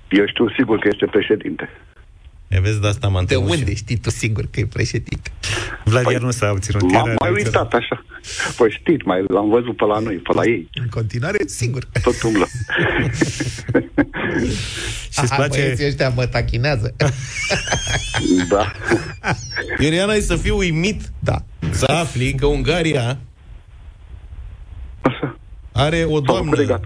[0.09, 1.69] eu știu sigur că este președinte.
[2.47, 5.31] E vezi, de asta m-am De întrebat unde știi tu sigur că e președinte?
[5.83, 6.81] Vlad iar nu s-a obținut.
[6.81, 8.05] M-am Era- mai uitat așa.
[8.57, 10.69] Păi știți, mai l-am văzut pe la noi, pe la ei.
[10.73, 11.85] În continuare, singur.
[12.03, 12.45] Tot umblă.
[15.13, 15.59] Și îți Aha, place...
[15.61, 16.95] băieții ăștia mă tachinează.
[18.49, 18.71] Da.
[19.79, 21.43] Iulian, ai să fiu uimit Da.
[21.69, 23.17] să afli că Ungaria
[25.71, 26.79] are o doamnă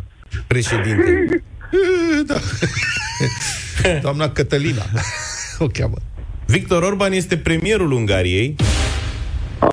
[0.47, 1.43] președinte.
[2.27, 2.35] da.
[4.01, 4.85] Doamna Cătălina.
[5.59, 5.95] o cheamă.
[6.45, 8.55] Victor Orban este premierul Ungariei.
[9.59, 9.69] Ah,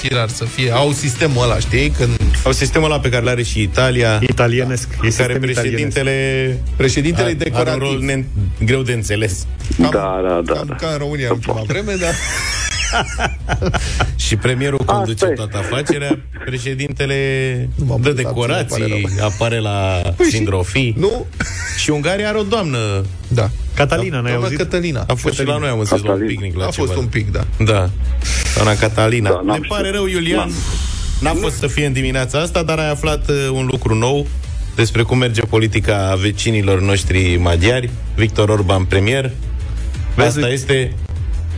[0.00, 0.70] firar să fie.
[0.70, 1.90] Au sistemul ăla, știi?
[1.90, 2.10] Când...
[2.44, 4.18] Au sistemul ăla pe care l-are și Italia.
[4.28, 4.88] Italienesc.
[4.90, 7.72] E Care sistem președintele Președintele are, decorativ.
[7.72, 8.24] are un rol ne-
[8.64, 9.46] greu de înțeles.
[9.76, 10.52] Da, da, da.
[10.54, 12.12] Cam ca în România în ultima vreme, dar...
[14.26, 15.28] Și premierul Asta conduce e.
[15.28, 17.14] toată afacerea, președintele
[17.76, 20.94] m-am dă uitat, îmi decorații, pare apare la sindrofii.
[20.98, 21.26] Nu?
[21.78, 23.04] Și Ungaria are o doamnă.
[23.28, 23.50] Da.
[23.74, 24.58] Catalina, n-ai Doamna auzit?
[24.58, 25.04] Cătălina.
[25.08, 26.40] A fost și la noi, am înțeles, la un Catalina.
[26.40, 26.86] picnic la A ceva.
[26.86, 27.44] fost un pic, da.
[27.64, 27.90] Da.
[28.54, 29.30] Doamna Catalina.
[29.30, 29.94] Da, n-am ne pare știut.
[29.94, 30.36] rău, Iulian.
[30.38, 30.52] N-am.
[31.34, 34.26] N-a fost să fie în dimineața asta, dar ai aflat uh, un lucru nou
[34.76, 37.90] despre cum merge politica vecinilor noștri maghiari.
[38.16, 39.30] Victor Orban premier.
[40.14, 40.94] Vezi, Asta uite- este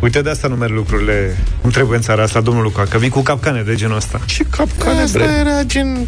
[0.00, 3.08] Uite, de asta nu merg lucrurile cum trebuie în țara asta, domnul Luca, că vii
[3.08, 4.20] cu capcane de genul ăsta.
[4.26, 5.32] Ce capcane, Asta bre?
[5.40, 6.06] era gen...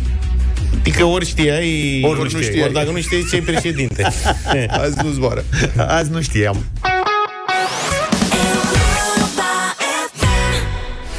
[0.80, 2.62] Adică ori știai, Ori nu știai.
[2.62, 4.02] ori dacă nu știai ce președinte.
[4.82, 5.44] Azi nu zboară.
[5.76, 6.56] Azi nu știam.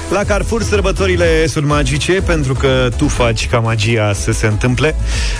[0.09, 4.95] La Carrefour sărbătorile sunt magice pentru că tu faci ca magia să se întâmple.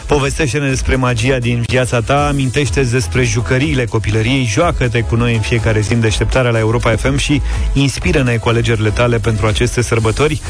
[0.05, 5.79] Povestește-ne despre magia din viața ta, amintește despre jucăriile copilăriei, joacă-te cu noi în fiecare
[5.79, 7.41] zi în deșteptarea la Europa FM și
[7.73, 10.41] inspiră-ne cu alegerile tale pentru aceste sărbători.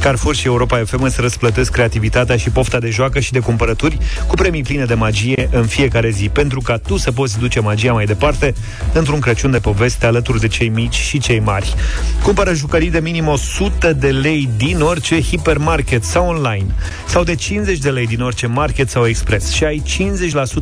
[0.00, 4.34] Carrefour și Europa FM îți răsplătesc creativitatea și pofta de joacă și de cumpărături cu
[4.34, 8.04] premii pline de magie în fiecare zi, pentru ca tu să poți duce magia mai
[8.04, 8.54] departe
[8.92, 11.74] într-un Crăciun de poveste alături de cei mici și cei mari.
[12.22, 13.65] Cumpără jucării de minim 100
[13.96, 16.66] de lei din orice hipermarket sau online
[17.06, 19.82] sau de 50 de lei din orice market sau expres și ai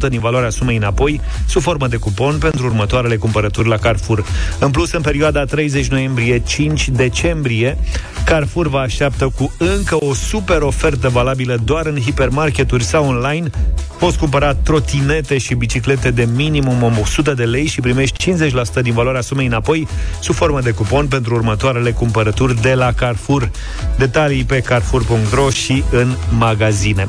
[0.06, 4.24] 50% din valoarea sumei înapoi sub formă de cupon pentru următoarele cumpărături la Carrefour.
[4.58, 7.78] În plus, în perioada 30 noiembrie-5 decembrie,
[8.24, 13.50] Carrefour vă așteaptă cu încă o super ofertă valabilă doar în hipermarketuri sau online.
[13.98, 18.32] Poți cumpăra trotinete și biciclete de minimum 100 de lei și primești
[18.80, 19.88] 50% din valoarea sumei înapoi
[20.20, 23.50] sub formă de cupon pentru următoarele cumpărături de la Carrefour.
[23.98, 27.08] Detalii pe carrefour.ro și în magazine.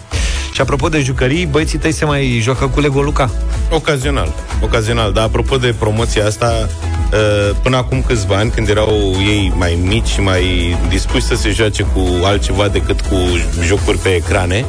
[0.53, 3.31] Și apropo de jucării, băieții tăi se mai joacă cu Lego Luca?
[3.69, 5.13] Ocazional, ocazional.
[5.13, 6.69] Dar apropo de promoția asta,
[7.11, 11.49] uh, până acum câțiva ani, când erau ei mai mici și mai dispuși să se
[11.49, 13.15] joace cu altceva decât cu
[13.63, 14.65] jocuri pe ecrane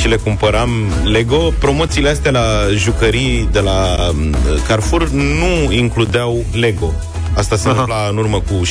[0.00, 0.70] și le cumpăram
[1.04, 4.32] Lego, promoțiile astea la jucării de la uh,
[4.66, 6.92] Carrefour nu includeau Lego.
[7.36, 8.68] Asta se întâmpla în urmă cu 6-7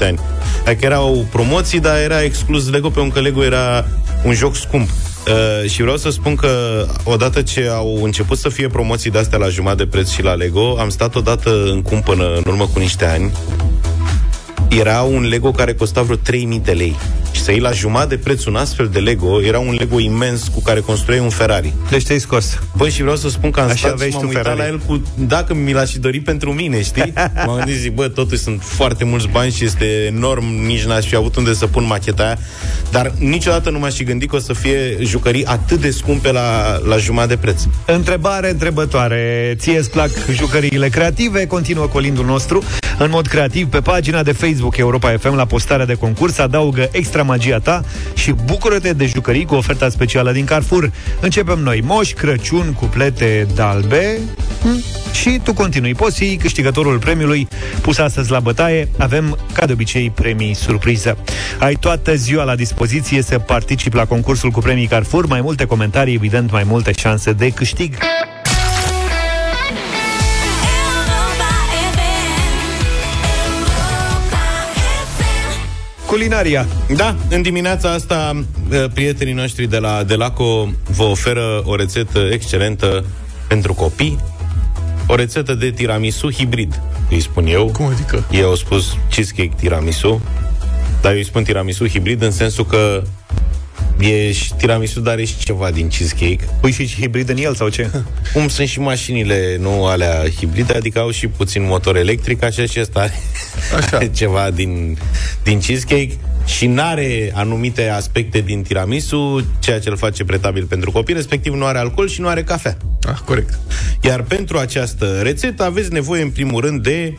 [0.00, 0.18] ani.
[0.66, 3.84] Adică erau promoții, dar era exclus Lego, pentru că Lego era
[4.24, 4.88] un joc scump.
[4.88, 9.48] Uh, și vreau să spun că odată ce au început să fie promoții de-astea la
[9.48, 13.04] jumătate de preț și la Lego, am stat odată în cumpănă în urmă cu niște
[13.04, 13.32] ani
[14.68, 16.96] era un Lego care costa vreo 3000 de lei.
[17.32, 20.48] Și să iei la jumătate de preț un astfel de Lego, era un Lego imens
[20.54, 21.72] cu care construiei un Ferrari.
[21.90, 22.58] Deci te-ai scos.
[22.76, 24.56] Băi, și vreau să spun că am Așa stat aveai și și m-am tu uitat
[24.56, 24.70] Ferrari.
[24.70, 25.02] la el cu...
[25.26, 27.12] Dacă mi l-aș fi dorit pentru mine, știi?
[27.46, 31.16] M-am gândit, zic, bă, totuși sunt foarte mulți bani și este enorm, nici n-aș fi
[31.16, 32.38] avut unde să pun macheta aia.
[32.90, 36.78] Dar niciodată nu m-aș fi gândit că o să fie jucării atât de scumpe la,
[36.88, 37.62] la jumătate de preț.
[37.86, 39.54] Întrebare întrebătoare.
[39.58, 41.46] Ție îți plac jucăriile creative?
[41.46, 42.62] Continuă colindul nostru.
[42.98, 47.22] În mod creativ, pe pagina de Facebook Europa FM, la postarea de concurs, adaugă extra
[47.22, 47.80] magia ta
[48.14, 50.92] și bucură-te de jucării cu oferta specială din Carrefour.
[51.20, 54.18] Începem noi, Moș Crăciun, cuplete dalbe
[54.62, 54.82] hm?
[55.12, 55.94] și tu continui.
[55.94, 57.48] Poți fi câștigătorul premiului
[57.80, 58.88] pus astăzi la bătaie.
[58.98, 61.18] Avem, ca de obicei, premii surpriză.
[61.58, 65.26] Ai toată ziua la dispoziție să participi la concursul cu premii Carrefour.
[65.26, 67.94] Mai multe comentarii, evident, mai multe șanse de câștig.
[76.08, 76.66] Culinaria.
[76.96, 83.04] Da, în dimineața asta eh, prietenii noștri de la Delaco vă oferă o rețetă excelentă
[83.48, 84.18] pentru copii,
[85.06, 86.80] o rețetă de tiramisu hibrid,
[87.10, 87.70] îi spun eu.
[87.72, 88.24] Cum adică?
[88.30, 90.20] Ei au spus cheesecake tiramisu,
[91.00, 93.02] dar eu îi spun tiramisu hibrid în sensul că
[93.98, 96.48] e și tiramisu, dar are și ceva din cheesecake.
[96.60, 97.90] Pui și hibrid în el sau ce?
[98.32, 102.80] Cum sunt și mașinile nu alea hibride, adică au și puțin motor electric, așa și
[102.80, 103.12] ăsta are,
[103.76, 103.96] Așa.
[103.96, 104.98] are ceva din,
[105.42, 106.12] din cheesecake
[106.46, 111.64] și n-are anumite aspecte din tiramisu, ceea ce îl face pretabil pentru copii, respectiv nu
[111.64, 112.76] are alcool și nu are cafea.
[113.02, 113.58] Ah, corect.
[114.00, 117.16] Iar pentru această rețetă aveți nevoie, în primul rând, de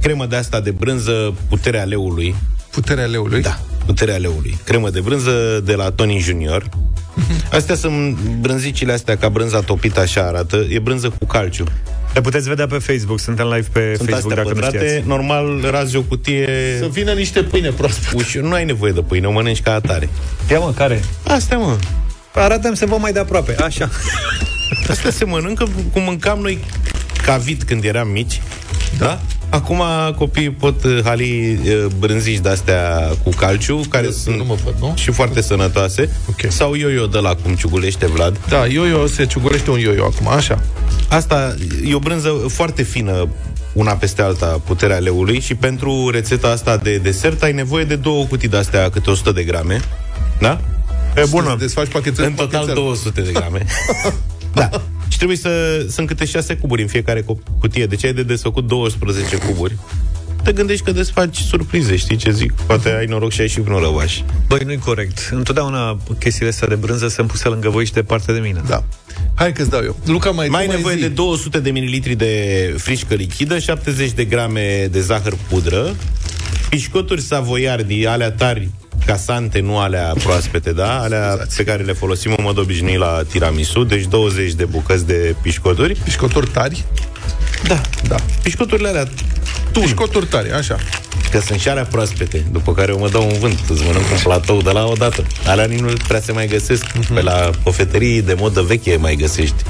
[0.00, 2.34] cremă de asta de brânză Puterea Leului.
[2.70, 3.42] Puterea leului?
[3.42, 4.58] Da, Puterea Leului.
[4.64, 6.68] Cremă de brânză de la Tony Junior.
[7.52, 10.66] Astea sunt brânzicile astea, ca brânza topită, așa arată.
[10.68, 11.64] E brânză cu calciu.
[12.14, 15.06] Le puteți vedea pe Facebook, suntem live pe Sunt Facebook astea dacă nu pătrate, știați.
[15.06, 16.48] normal razi o cutie...
[16.78, 18.16] Să vină niște pâine proaspătă.
[18.16, 20.08] Ușor, nu ai nevoie de pâine, o mănânci ca atare.
[20.50, 21.02] Ia mă, care?
[21.26, 21.76] Astea, mă.
[22.34, 23.90] Arată-mi să vă mai de aproape, așa.
[24.88, 26.64] Astea se mănâncă cum mâncam noi
[27.24, 28.42] ca vit când eram mici.
[28.98, 29.20] Da?
[29.50, 29.82] Acum
[30.16, 34.74] copiii pot uh, hali uh, brânzici de-astea cu calciu, care Eu sunt nu mă văd,
[34.80, 34.92] nu?
[34.96, 36.10] și foarte sănătoase.
[36.28, 36.52] Ok.
[36.52, 38.38] Sau yo-yo de la cum ciugulește Vlad.
[38.48, 40.62] Da, yo-yo, se ciugurește un yo-yo acum, așa.
[41.08, 43.28] Asta e o brânză foarte fină
[43.72, 48.24] una peste alta, puterea leului și pentru rețeta asta de desert ai nevoie de două
[48.24, 49.80] cutii de-astea câte 100 de grame.
[50.40, 50.60] Da?
[51.16, 51.56] E bună.
[51.58, 52.82] Desfaci pachetel În cu total pachetel.
[52.82, 53.66] 200 de grame.
[54.54, 54.68] da.
[55.10, 57.86] Și trebuie să sunt câte 6 cuburi în fiecare co- cutie.
[57.86, 59.76] Deci ai de desfăcut 12 cuburi.
[60.44, 62.52] Te gândești că desfaci surprize, știi ce zic?
[62.52, 64.20] Poate ai noroc și ai și vreun răvaș.
[64.48, 65.28] Băi, nu-i corect.
[65.32, 68.62] Întotdeauna chestiile astea de brânză sunt puse lângă voi și departe de mine.
[68.68, 68.84] Da.
[69.34, 69.96] Hai că-ți dau eu.
[70.04, 71.00] Luca, mai, Mai ai tu nevoie zi.
[71.00, 75.94] de 200 de mililitri de frișcă lichidă, 70 de grame de zahăr pudră,
[76.68, 78.70] pișcoturi savoiardi, alea tari,
[79.06, 81.00] casante, nu alea proaspete, da?
[81.00, 85.34] Alea pe care le folosim în mod obișnuit la tiramisu, deci 20 de bucăți de
[85.42, 85.94] pișcoturi.
[85.94, 86.84] Pișcoturi tari?
[87.66, 87.80] Da.
[88.08, 88.16] Da.
[88.42, 89.08] Pișcoturile alea
[89.72, 90.76] tun, Pișcoturi tari, așa.
[91.30, 94.18] că sunt și alea proaspete, după care eu mă dau un vânt, îți mănânc un
[94.22, 95.26] platou de la o dată.
[95.46, 96.86] Alea nici nu prea se mai găsesc.
[97.14, 99.62] Pe la cofetării de modă veche mai găsești.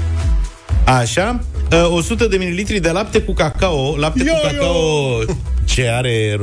[0.84, 1.40] Așa,
[1.72, 3.96] uh, 100 de mililitri de lapte cu cacao.
[3.96, 5.18] Lapte cu cacao
[5.64, 6.38] ce are...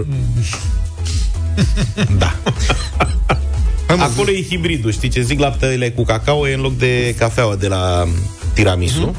[2.19, 2.35] da.
[3.87, 5.39] Acolo e hibridul, știi ce zic?
[5.39, 8.07] Laptele cu cacao e în loc de cafeaua de la
[8.53, 9.15] tiramisu.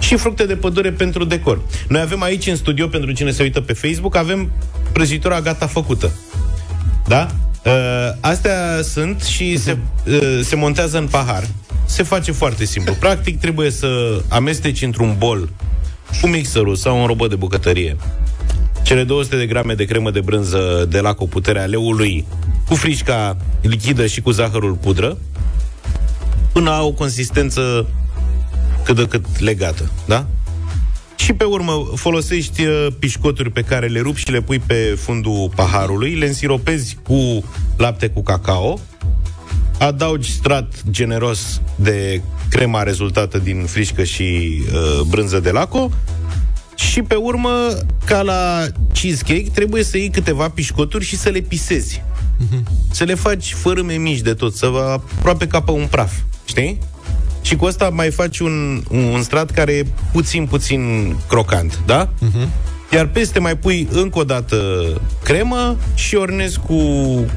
[0.00, 1.60] Și fructe de pădure pentru decor.
[1.88, 4.50] Noi avem aici în studio, pentru cine se uită pe Facebook, avem
[4.92, 6.10] prăjitura gata făcută.
[7.06, 7.28] Da?
[7.64, 7.72] Uh,
[8.20, 11.48] astea sunt și se, uh, se montează în pahar.
[11.84, 12.92] Se face foarte simplu.
[12.92, 15.48] Practic trebuie să amesteci într-un bol
[16.20, 17.96] cu mixerul sau un robot de bucătărie
[18.88, 22.24] cele 200 de grame de cremă de brânză de la puterea leului
[22.66, 25.18] cu frișca lichidă și cu zahărul pudră
[26.52, 27.86] până au o consistență
[28.84, 30.26] cât de cât legată, da?
[31.16, 35.50] Și pe urmă folosești uh, pișcoturi pe care le rupi și le pui pe fundul
[35.54, 37.44] paharului, le însiropezi cu
[37.76, 38.80] lapte cu cacao,
[39.78, 45.90] adaugi strat generos de crema rezultată din frișcă și uh, brânză de laco
[46.78, 47.50] și pe urmă,
[48.04, 52.02] ca la cheesecake, trebuie să iei câteva pișcoturi și să le pisezi.
[52.90, 56.12] Să le faci fărâme mici de tot, să vă aproape ca pe un praf.
[56.44, 56.78] Știi?
[57.42, 62.08] Și cu asta mai faci un, un strat care e puțin, puțin crocant, da?
[62.92, 64.56] Iar peste mai pui încă o dată
[65.24, 66.76] cremă și ornezi cu,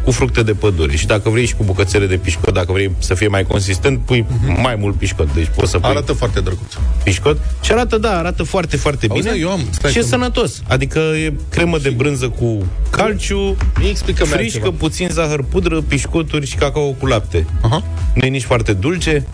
[0.03, 0.95] cu fructe de pădure.
[0.95, 4.25] Și dacă vrei și cu bucățele de pișcot, dacă vrei să fie mai consistent, pui
[4.61, 5.33] mai mult pișcot.
[5.33, 6.73] Deci poți să pui Arată foarte drăguț.
[7.03, 7.37] pișcot.
[7.61, 9.39] Și arată, da, arată foarte, foarte Auzi, bine.
[9.39, 10.61] eu am- stai și e că- sănătos.
[10.67, 13.57] Adică e cremă de brânză cu calciu,
[13.89, 17.45] explică frișcă, puțin zahăr pudră, pișcoturi și cacao cu lapte.
[17.61, 17.83] Aha.
[18.13, 19.25] Nu e nici foarte dulce.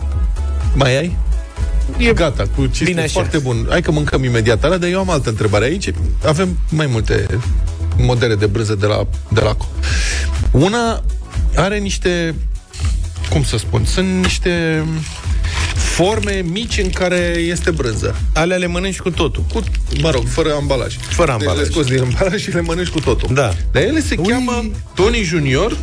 [0.74, 1.16] Mai ai?
[1.96, 3.12] E gata, cu Bine Bine așa.
[3.12, 3.66] foarte bun.
[3.68, 5.90] Hai că mâncăm imediat alea, dar eu am altă întrebare aici.
[6.24, 7.26] Avem mai multe
[7.96, 9.66] modele de brânză de la, de la Co.
[10.50, 11.02] Una
[11.54, 12.34] are niște
[13.30, 14.84] cum să spun, sunt niște
[15.74, 18.16] forme mici în care este brânză.
[18.32, 19.44] Alea le mănânci cu totul.
[19.52, 19.62] Cu,
[20.00, 20.96] mă rog, fără ambalaj.
[20.96, 21.66] Fără Deci ambalaj.
[21.66, 23.34] le scoți din ambalaj și le mănânci cu totul.
[23.34, 23.54] Da.
[23.72, 24.26] Dar ele se Ui.
[24.26, 24.64] cheamă
[24.94, 25.76] Tony Junior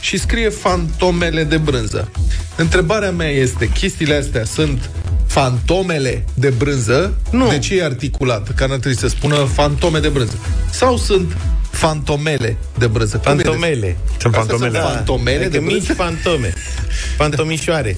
[0.00, 2.10] și scrie fantomele de brânză.
[2.56, 4.90] Întrebarea mea este, chestiile astea sunt
[5.32, 7.14] fantomele de brânză?
[7.30, 7.48] Nu.
[7.48, 8.54] De ce e articulat?
[8.54, 10.38] Că n-ar trebui să spună fantome de brânză.
[10.70, 11.36] Sau sunt
[11.70, 13.16] fantomele de brânză?
[13.16, 13.96] Cum e de- Fantomele.
[14.20, 14.78] Sunt Astea fantomele.
[14.80, 15.94] Sunt fantomele Adică de mici brânză?
[15.94, 16.52] fantome.
[17.16, 17.96] Fantomișoare.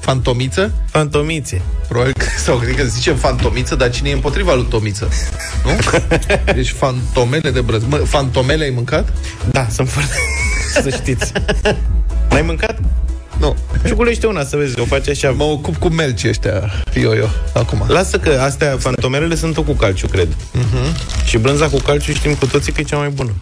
[0.00, 0.72] Fantomiță?
[0.90, 1.60] Fantomițe.
[1.88, 5.08] Probabil că, sau cred că zicem fantomiță, dar cine e împotriva lui Tomiță?
[5.64, 5.70] Nu?
[6.54, 7.86] Deci fantomele de brânză.
[7.88, 9.12] Mă, fantomele ai mâncat?
[9.50, 10.14] Da, sunt foarte...
[10.82, 11.32] să știți.
[12.30, 12.78] N-ai mâncat?
[13.38, 13.56] Nu.
[13.86, 15.30] Ciugulește una să vezi, o face așa.
[15.30, 17.84] Mă ocup cu melci ăștia, eu, eu, acum.
[17.88, 20.28] Lasă că astea, fantomelele sunt tot cu calciu, cred.
[20.28, 21.24] Uh-huh.
[21.24, 23.34] Și brânza cu calciu știm cu toții că e cea mai bună.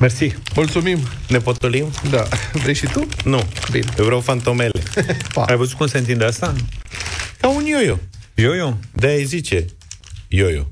[0.00, 0.34] Mersi.
[0.54, 0.98] Mulțumim.
[1.28, 1.90] Ne potolim?
[2.10, 2.22] Da.
[2.52, 3.06] Vrei și tu?
[3.24, 3.42] Nu.
[3.70, 3.86] Bine.
[3.98, 4.82] Eu vreau fantomele.
[5.34, 5.44] Pa.
[5.44, 6.54] Ai văzut cum se întinde asta?
[7.40, 7.96] Ca un yo-yo.
[8.34, 8.72] Yo-yo?
[8.92, 9.64] De-aia îi zice
[10.28, 10.62] yo-yo.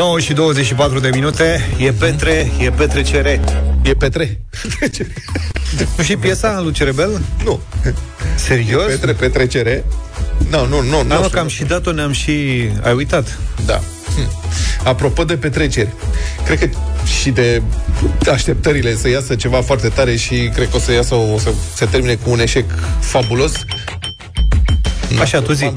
[0.00, 3.40] 9 și 24 de minute, e Petre, e petrecere.
[3.82, 4.40] E Petre.
[5.96, 7.20] Nu și piesa lui Cerebel?
[7.44, 7.60] Nu.
[8.34, 8.84] Serios?
[8.84, 9.84] Petre, petrecere.
[10.50, 10.90] Nu, nu, nu.
[10.90, 11.28] Da, nu mă, știu.
[11.28, 12.30] că am și dat-o, ne-am și...
[12.82, 13.38] Ai uitat?
[13.66, 13.80] Da.
[14.14, 14.30] Hm.
[14.84, 15.88] Apropo de petreceri,
[16.44, 16.68] cred că
[17.20, 17.62] și de
[18.30, 21.84] așteptările să iasă ceva foarte tare și cred că o să iasă, o să se
[21.84, 22.64] termine cu un eșec
[23.00, 23.52] fabulos.
[25.20, 25.72] Așa, tu zi.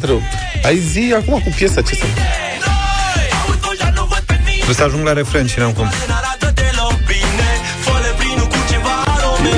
[0.63, 2.03] Ai zi acum cu piesa, ce să...
[4.63, 5.89] Trebuie să ajung la refren și n-am cum.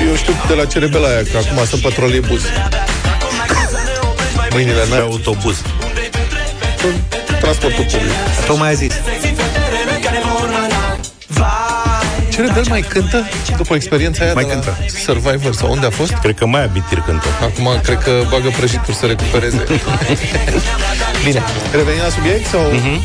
[0.08, 2.42] Eu știu de la cerebela aia, că acum sunt pe troleibuz.
[4.50, 5.00] Mâinile Pe mele.
[5.02, 5.56] autobuz.
[7.40, 8.10] Transportul public.
[8.46, 8.92] Tocmai ai zis.
[12.28, 13.24] Cerebel mai cântă
[13.56, 14.76] după experiența aia Mai de la cântă.
[15.04, 16.12] Survivor sau unde a fost?
[16.12, 17.26] Cred că mai abitir cântă.
[17.42, 19.64] Acum cred că bagă prăjituri să recupereze.
[21.24, 21.42] Bine,
[21.72, 22.60] revenim la subiect sau...
[22.60, 23.00] Mhm.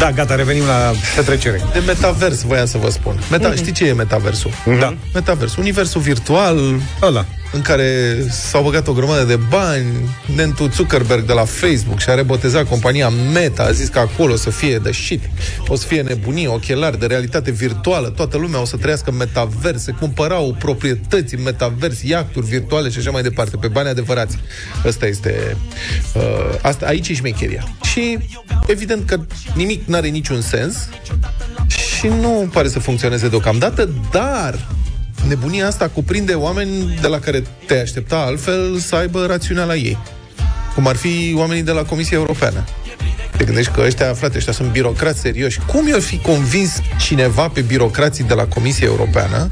[0.00, 1.60] Da, gata, revenim la petrecere.
[1.72, 3.20] De metavers voiam să vă spun.
[3.30, 3.56] Meta, Mhm.
[3.56, 4.50] Știi ce e metaversul?
[4.78, 4.94] Da.
[5.14, 6.58] Metavers, universul virtual
[7.02, 7.24] Ăla.
[7.52, 9.86] în care s-au băgat o grămadă de bani.
[10.34, 14.50] Nentu Zuckerberg de la Facebook și-a rebotezat compania Meta, a zis că acolo o să
[14.50, 15.22] fie de shit,
[15.68, 19.92] o să fie nebunie, ochelari de realitate virtuală, toată lumea o să trăiască în metaverse,
[19.98, 24.38] cumpărau proprietăți în metavers, iacturi virtuale și așa mai departe, pe bani adevărați.
[24.86, 25.56] Ăsta este...
[26.14, 26.22] Uh,
[26.62, 27.64] asta, aici e șmecheria.
[27.92, 28.18] Și
[28.66, 29.20] evident că
[29.54, 30.88] nimic n-are niciun sens
[31.98, 34.66] și nu pare să funcționeze deocamdată, dar
[35.28, 39.98] nebunia asta cuprinde oameni de la care te aștepta altfel să aibă rațiunea la ei.
[40.74, 42.64] Cum ar fi oamenii de la Comisia Europeană.
[43.40, 45.60] Te gândești că ăștia, frate, ăștia sunt birocrați serioși.
[45.66, 49.48] Cum i-ar fi convins cineva pe birocrații de la Comisia Europeană,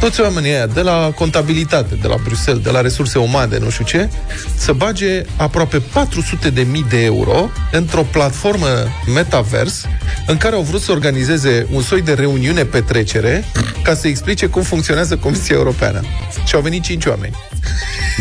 [0.00, 3.84] toți oamenii ăia de la contabilitate, de la Bruxelles, de la resurse umane, nu știu
[3.84, 4.08] ce,
[4.56, 8.68] să bage aproape 400 de mii de euro într-o platformă
[9.14, 9.84] metavers
[10.26, 13.44] în care au vrut să organizeze un soi de reuniune petrecere
[13.82, 16.00] ca să explice cum funcționează Comisia Europeană.
[16.46, 17.36] Și au venit cinci oameni.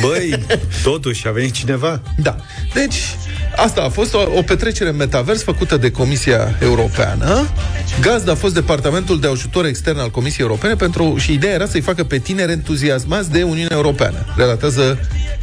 [0.02, 0.46] Băi,
[0.84, 2.02] totuși, a venit cineva?
[2.18, 2.36] Da.
[2.74, 2.96] Deci,
[3.56, 7.48] asta a fost o, o petrecere în metavers făcută de Comisia Europeană.
[8.02, 11.82] Gazda a fost Departamentul de Ajutor Extern al Comisiei Europene pentru, și ideea era să-i
[11.82, 14.26] facă pe tineri entuziasmați de Uniunea Europeană.
[14.36, 15.00] Relatează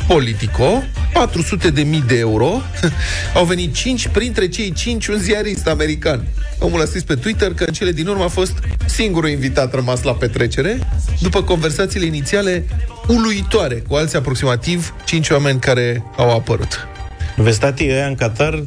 [0.07, 0.83] Politico,
[1.13, 2.61] 400 de mii de euro.
[3.35, 6.27] Au venit 5, printre cei 5 un ziarist american.
[6.59, 8.53] Omul a scris pe Twitter că în cele din urmă a fost
[8.87, 10.79] singurul invitat rămas la petrecere,
[11.21, 12.67] după conversațiile inițiale
[13.07, 16.89] uluitoare cu alți aproximativ 5 oameni care au apărut.
[17.37, 18.63] Vestatii ăia în Qatar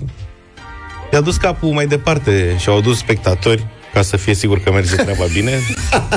[1.14, 4.96] i-a dus capul mai departe și au adus spectatori ca să fie sigur că merge
[4.96, 5.52] treaba bine.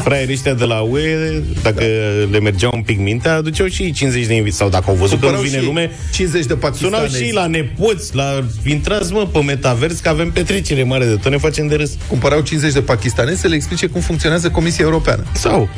[0.03, 2.31] Fraierii ăștia de la UE, dacă da.
[2.31, 4.59] le mergea un pic mintea, aduceau și ei 50 de invitați.
[4.59, 7.25] Sau dacă au văzut că nu Cumpărau vine și lume, 50 de sunau pakistanezi.
[7.25, 11.39] și la nepoți, la intrați mă pe metavers, că avem petrecere mare de tot, ne
[11.39, 11.91] facem de râs.
[12.09, 15.25] Cumpărau 50 de pakistanezi să le explice cum funcționează Comisia Europeană.
[15.35, 15.69] Sau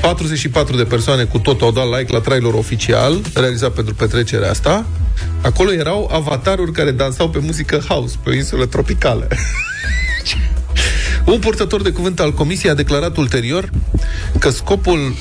[0.00, 4.86] 44 de persoane cu tot au dat like la trailer oficial, realizat pentru petrecerea asta.
[5.42, 9.28] Acolo erau avataruri care dansau pe muzică house, pe o insulă tropicală.
[11.24, 13.70] Un purtător de cuvânt al Comisiei a declarat ulterior
[14.38, 15.14] că scopul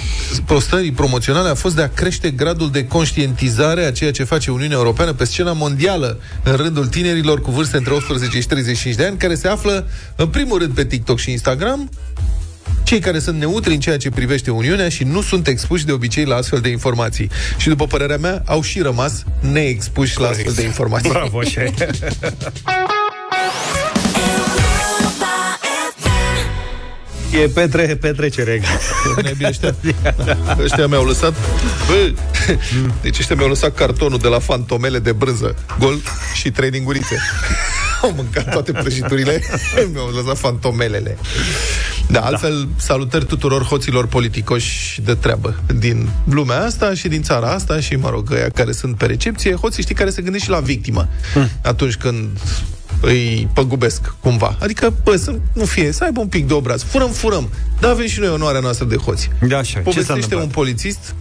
[0.45, 4.78] postării promoționale a fost de a crește gradul de conștientizare a ceea ce face Uniunea
[4.78, 9.17] Europeană pe scena mondială în rândul tinerilor cu vârste între 18 și 35 de ani,
[9.17, 11.89] care se află în primul rând pe TikTok și Instagram,
[12.84, 16.26] cei care sunt neutri în ceea ce privește Uniunea și nu sunt expuși de obicei
[16.26, 17.30] la astfel de informații.
[17.57, 21.09] Și după părerea mea, au și rămas neexpuși la astfel de informații.
[21.09, 21.74] Bravo, așa e.
[27.43, 28.61] E petre, petrecere.
[29.24, 29.76] Nebii ăștia,
[30.26, 31.34] da, ăștia mi-au lăsat
[31.88, 32.13] bă,
[33.01, 36.01] Deci ăștia mi-au lăsat cartonul de la fantomele de brânză Gol
[36.34, 37.18] și trei lingurițe
[38.01, 39.41] Au mâncat toate prăjiturile
[39.93, 41.18] Mi-au lăsat fantomelele
[42.10, 47.80] da, altfel, salutări tuturor hoților politicoși de treabă din lumea asta și din țara asta
[47.80, 50.60] și, mă rog, ăia care sunt pe recepție, hoții știi care se gândesc și la
[50.60, 51.49] victimă Hmm.
[51.64, 52.28] atunci când
[53.01, 54.58] îi păgubesc cumva.
[54.60, 56.84] Adică, bă, să nu fie, să aibă un pic de obraz.
[56.84, 57.49] Furăm, furăm.
[57.80, 59.30] Dar avem și noi onoarea noastră de hoți.
[59.47, 59.64] Da, așa.
[59.64, 60.43] Ce s-a Povestește întâmplat?
[60.43, 61.16] un polițist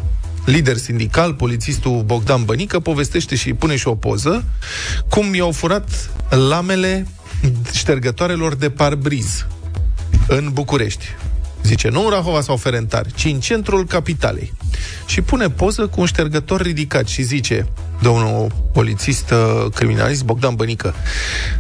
[0.45, 4.45] lider sindical, polițistul Bogdan Bănică, povestește și pune și o poză
[5.09, 6.11] cum i-au furat
[6.49, 7.07] lamele
[7.73, 9.47] ștergătoarelor de parbriz
[10.29, 11.05] în București.
[11.63, 14.53] Zice, nu în Rahova sau Ferentari, ci în centrul capitalei.
[15.07, 17.67] Și pune poză cu un ștergător ridicat și zice,
[18.03, 20.95] domnul polițist uh, criminalist Bogdan Bănică,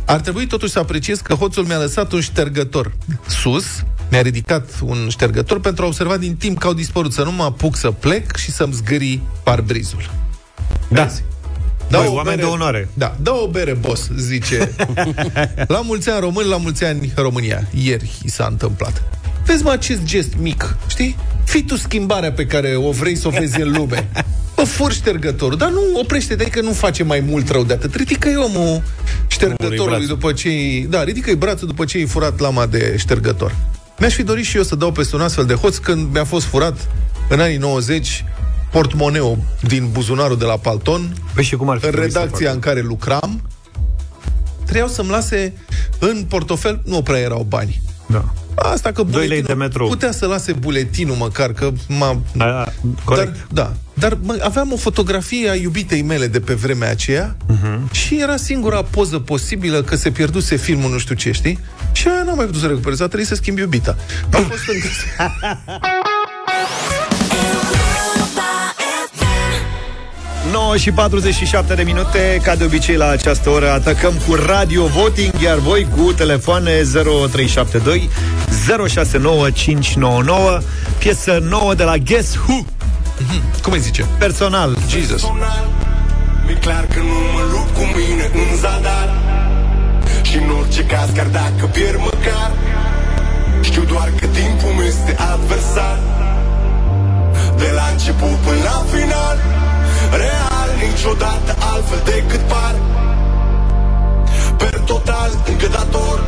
[0.04, 2.92] ar trebui totuși să apreciez că hoțul mi-a lăsat un ștergător
[3.26, 3.64] sus,
[4.10, 7.42] mi-a ridicat un ștergător pentru a observa din timp că au dispărut, să nu mă
[7.42, 10.10] apuc să plec și să-mi zgâri parbrizul.
[10.88, 11.08] Da.
[11.88, 12.88] Da, Băi, o oameni bere, de onoare.
[12.94, 14.70] Da, da o bere, boss, zice.
[15.66, 17.68] la mulți ani români, la mulți ani România.
[17.82, 19.02] Ieri i s-a întâmplat.
[19.46, 21.16] Vezi, mă, acest gest mic, știi?
[21.44, 24.08] Fii tu schimbarea pe care o vrei să o vezi în lume.
[24.54, 27.94] Bă, fur ștergătorul, dar nu oprește-te, că nu face mai mult rău de atât.
[27.94, 28.82] Ridică-i omul
[29.26, 30.06] ștergătorului brațul.
[30.06, 33.56] după ce i Da, ridică-i brațul după ce i furat lama de ștergător.
[33.98, 36.46] Mi-aș fi dorit și eu să dau peste un astfel de hoț când mi-a fost
[36.46, 36.88] furat
[37.28, 38.24] în anii 90
[38.78, 42.46] portmoneu din buzunarul de la Palton Păi și cum ar fi în trebuit să redacția
[42.46, 42.54] facă?
[42.58, 43.48] în care lucram
[44.64, 45.52] trebuiau să-mi lase
[45.98, 47.82] în portofel, nu prea erau bani.
[48.06, 48.24] Da.
[48.54, 49.86] Asta că Doi lei buletinul- de metro.
[49.86, 52.20] Putea să lase buletinul măcar, că m-a...
[52.38, 52.72] A,
[53.04, 53.32] corect.
[53.32, 53.72] Dar, da,
[54.08, 57.92] dar mă, aveam o fotografie a iubitei mele de pe vremea aceea Mhm.
[57.92, 61.58] și era singura poză posibilă că se pierduse filmul nu știu ce, știi?
[61.92, 63.96] Și aia n-am mai putut să recuperez, a trebuit să schimb iubita.
[64.32, 64.76] A fost în...
[70.52, 75.32] 9 și 47 de minute, ca de obicei la această oră atacăm cu radio voting,
[75.42, 76.70] iar voi cu telefoane
[77.30, 78.10] 0372
[78.88, 80.58] 069599,
[80.98, 82.64] piesă nouă de la Guess Who.
[83.62, 84.06] Cum îi zice?
[84.18, 84.76] Personal.
[84.88, 85.22] Jesus.
[86.46, 89.14] Mi-e clar că nu mă lupt cu mine în zadar
[90.22, 92.52] Și în orice caz, chiar dacă pierd măcar
[93.60, 95.98] Știu doar că timpul meu este adversar
[97.56, 99.63] De la început până la final
[100.10, 102.74] Real, niciodată altfel decât par.
[104.56, 106.18] Per total, încă dator.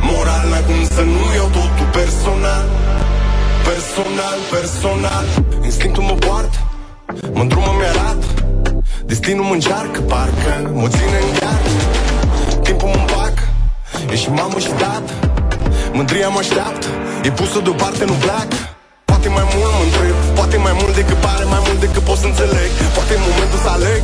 [0.00, 2.66] Moral, n-ai cum să nu iau totul personal.
[3.68, 5.26] Personal, personal.
[5.64, 6.58] Instinctul mă poartă
[7.32, 8.26] mă îndrumă mi-arată
[9.04, 11.70] Destinul mă încearcă, parcă mă ține în gheară
[12.62, 13.42] Timpul mă împacă,
[14.12, 15.12] e și mamă și tată
[15.92, 16.86] Mândria mă așteaptă,
[17.22, 18.56] e pusă deoparte, nu pleacă
[19.04, 22.26] Poate mai mult mă întreb, poate mai mult decât pare, mai mult decât pot să
[22.32, 22.70] înțeleg.
[22.96, 24.02] Poate e momentul să aleg,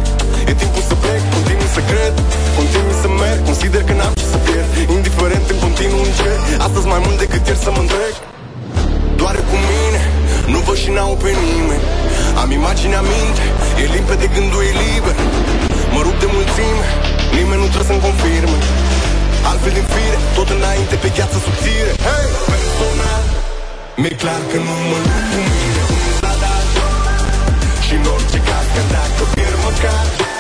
[0.50, 2.14] e timpul să plec, continui să cred.
[2.58, 4.70] Continui să merg, consider că n-am ce să pierd.
[4.96, 8.14] Indiferent în continuu încerc, astăzi mai mult decât ieri să mă întreg.
[9.20, 10.00] Doar cu mine
[10.52, 11.86] Nu văd și n-au pe nimeni.
[12.42, 13.44] Am imaginea minte
[13.82, 15.16] E limpede gândul e liber.
[15.94, 16.86] Mă rup de mulțime
[17.36, 18.58] Nimeni nu trebuie să-mi confirme.
[19.50, 21.92] Altfel din fire Tot înainte pe gheață subțire.
[22.06, 22.26] Hey!
[22.50, 23.24] Personal
[24.00, 25.73] Mi-e clar că nu mă lupt cu mine
[29.84, 30.33] pierd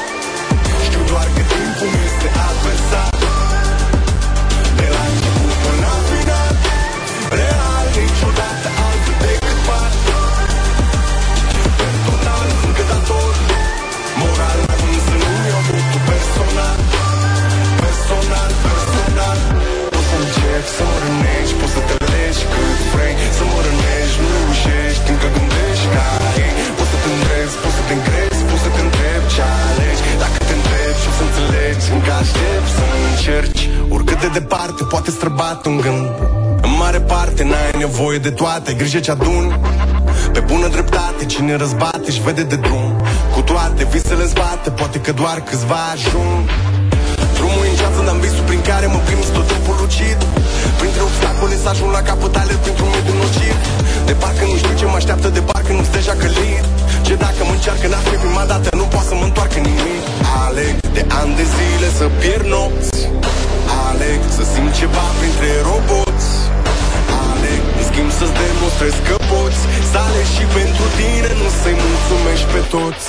[34.24, 36.06] de departe poate străbat un gând.
[36.66, 39.46] În mare parte n-ai nevoie de toate Ai grijă ce adun.
[40.34, 42.90] Pe bună dreptate cine răzbate își vede de drum.
[43.34, 46.42] Cu toate visele în spate Poate că doar câțiva ajung.
[47.36, 50.18] Drumul e în ceață, dar visul prin care mă prim tot timpul lucid.
[50.80, 53.56] Printre obstacole să ajung la capăt ale printr-un mediu nociv
[54.08, 56.64] De parcă nu știu ce mă așteaptă, de parcă nu-s deja călit
[57.06, 60.02] Ce dacă mă încearcă, n-ar fi prima dată, nu poate să mă întoarcă nimic.
[60.46, 63.00] Aleg de ani de zile să pierd nopți
[63.94, 66.30] Aleg să simt ceva printre roboți.
[67.30, 69.60] Aleg, în schimb să-ți demonstrez că poți.
[69.90, 73.06] Să alegi și pentru tine, nu să-i mulțumești pe toți.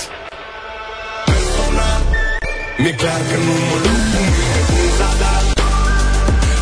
[1.30, 2.02] Personal
[2.82, 5.44] mi-e clar că nu mă lupt cu mine în zadar.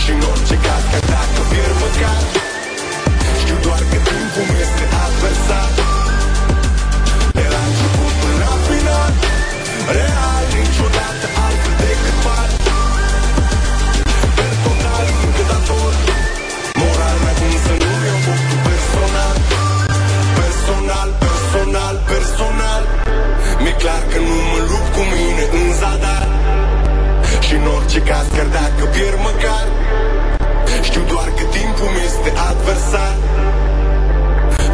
[0.04, 2.22] Și în orice caz, chiar dacă pierd măcar
[3.42, 5.72] Știu doar că timpul este adversar.
[7.38, 9.12] De la început până la final
[9.96, 10.33] Real,
[27.94, 29.66] Și în orice caz, chiar dacă pierd măcar.
[30.88, 33.16] Știu doar că timpul mi este adversar.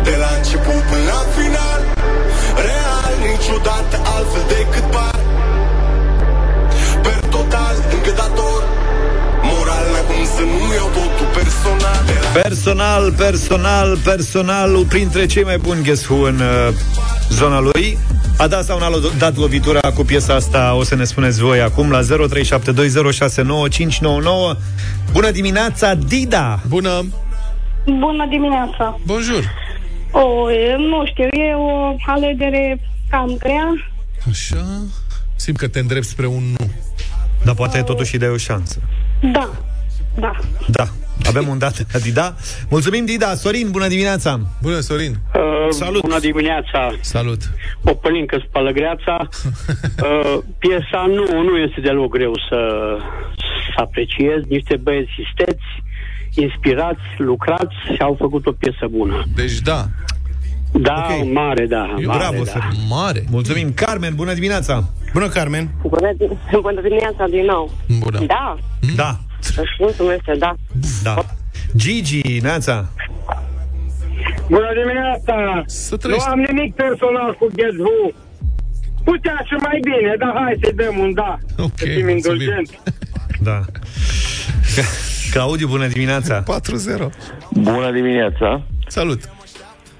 [0.08, 1.80] De la început până la final
[2.68, 5.20] Real, niciodată altfel decât par.
[7.06, 8.62] Per total, încădator
[9.50, 12.00] Moral, n-ai cum să nu iau totul personal.
[12.10, 16.74] De la Personal, personal, personal Printre cei mai buni Guess Who în uh,
[17.40, 17.98] zona lui
[18.40, 21.62] A dat sau n-a lo- dat lovitura cu piesa asta O să ne spuneți voi
[21.62, 22.06] acum La 0372069599
[25.12, 26.60] Bună dimineața, Dida!
[26.68, 27.06] Bună!
[27.86, 29.00] Bună dimineața!
[29.06, 29.44] Bonjour!
[30.12, 32.80] O, e, nu știu, e o alegere
[33.10, 33.74] cam grea.
[34.30, 34.66] Așa...
[35.36, 36.70] Simt că te îndrept spre un nu.
[37.44, 38.80] Dar poate totuși îi dai o șansă
[39.32, 39.50] Da,
[40.20, 40.32] da.
[40.68, 40.88] Da,
[41.28, 42.36] avem un dat la Dida
[42.70, 43.34] Mulțumim, Dida!
[43.36, 44.40] Sorin, bună dimineața!
[44.62, 45.16] Bună, Sorin!
[45.36, 46.02] Uh, Salut!
[46.02, 46.92] Bună dimineața!
[47.02, 47.42] Salut!
[47.84, 49.18] O pălincă spală greața.
[49.28, 52.60] uh, piesa nu, nu este deloc greu să,
[53.74, 54.44] să apreciez.
[54.48, 55.66] Niște băieți isteți,
[56.34, 59.24] inspirați, lucrați și au făcut o piesă bună.
[59.36, 59.86] Deci da.
[60.72, 61.30] Da, okay.
[61.34, 61.96] mare, da.
[61.98, 62.52] Eu, mare, bravo, da.
[62.52, 62.80] Sorin.
[62.90, 63.24] Mare.
[63.30, 63.74] Mulțumim.
[63.74, 64.90] Carmen, bună dimineața!
[65.14, 65.70] Bună, Carmen!
[65.82, 67.72] Bună, di- bună dimineața din nou.
[68.00, 68.20] Bună.
[68.26, 68.58] Da,
[68.96, 69.20] Da,
[69.56, 70.56] răspunsul este da.
[71.04, 71.26] da.
[71.76, 72.90] Gigi, Neața.
[74.50, 75.64] Bună dimineața!
[76.08, 78.12] nu am nimic personal cu Get Who.
[79.04, 81.38] Putea și mai bine, dar hai să-i dăm un da.
[81.58, 82.80] Ok, să fim indulgenți.
[83.42, 83.62] Da.
[85.32, 86.44] Claudiu, bună dimineața!
[86.44, 86.46] 4-0.
[87.52, 88.66] Bună dimineața!
[88.88, 89.30] Salut!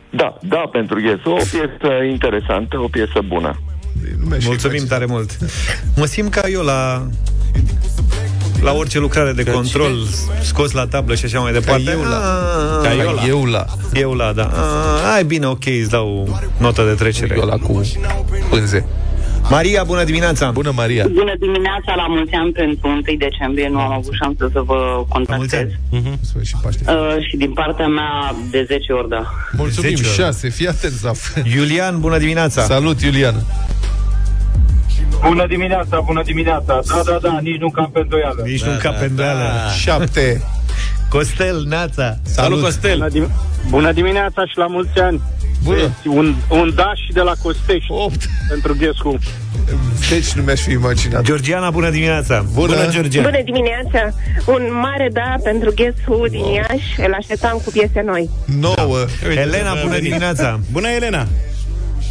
[0.10, 1.20] Da, da, pentru Yes.
[1.24, 3.60] O piesă interesantă, o piesă bună.
[4.46, 5.38] Mulțumim tare mult.
[5.96, 7.08] Mă simt ca eu la
[8.62, 10.06] la orice lucrare de control
[10.42, 11.92] scos la tablă și așa mai departe.
[11.92, 12.18] eu la.
[12.18, 13.26] Ah, Ca eu la.
[13.28, 13.66] Eu la.
[13.94, 14.44] Eu la, da.
[14.44, 17.36] Ah, ai bine, ok, îți dau notă de trecere.
[17.38, 17.82] Eu la cu
[18.50, 18.86] pânze.
[19.50, 20.52] Maria, bună dimineața!
[20.52, 21.06] Bună, Maria!
[21.14, 25.68] Bună dimineața, la mulți ani pentru 1 decembrie, nu am avut șansă să vă contactez.
[25.68, 26.42] Uh-huh.
[26.44, 26.84] Și Paște.
[26.88, 29.34] Uh, și din partea mea, de 10 ori, da.
[29.58, 30.18] Mulțumim, 10 ori.
[30.18, 31.36] 6, fii atent, Zaf.
[31.56, 32.62] Iulian, bună dimineața!
[32.62, 33.46] Salut, Iulian!
[35.28, 36.80] Bună dimineața, bună dimineața.
[36.88, 38.44] Da, da, da, nici nu cam pe îndoială.
[38.46, 39.44] Nici nu cap pe îndoială.
[39.80, 40.42] 7.
[41.10, 42.18] Costel, Neața.
[42.22, 42.98] Salut, Costel.
[42.98, 43.32] Bună, dim-
[43.70, 45.22] bună dimineața și la mulți ani.
[45.64, 45.78] Bună.
[45.78, 47.92] Deci, un, un daș și de la Costești.
[47.92, 48.30] 8.
[48.50, 49.18] Pentru Ghescu.
[50.10, 51.22] Deci nu mi-aș fi imaginat.
[51.24, 52.46] Georgiana, bună dimineața!
[52.54, 53.30] Bună, bună Georgiana!
[53.30, 54.16] Bună dimineața!
[54.46, 57.02] Un mare da pentru Guess Who din Iași.
[57.08, 58.30] Îl așteptam cu piese noi.
[58.60, 58.74] 9.
[58.76, 59.42] Da.
[59.42, 60.60] Elena, bună dimineața!
[60.72, 61.28] Bună, Elena!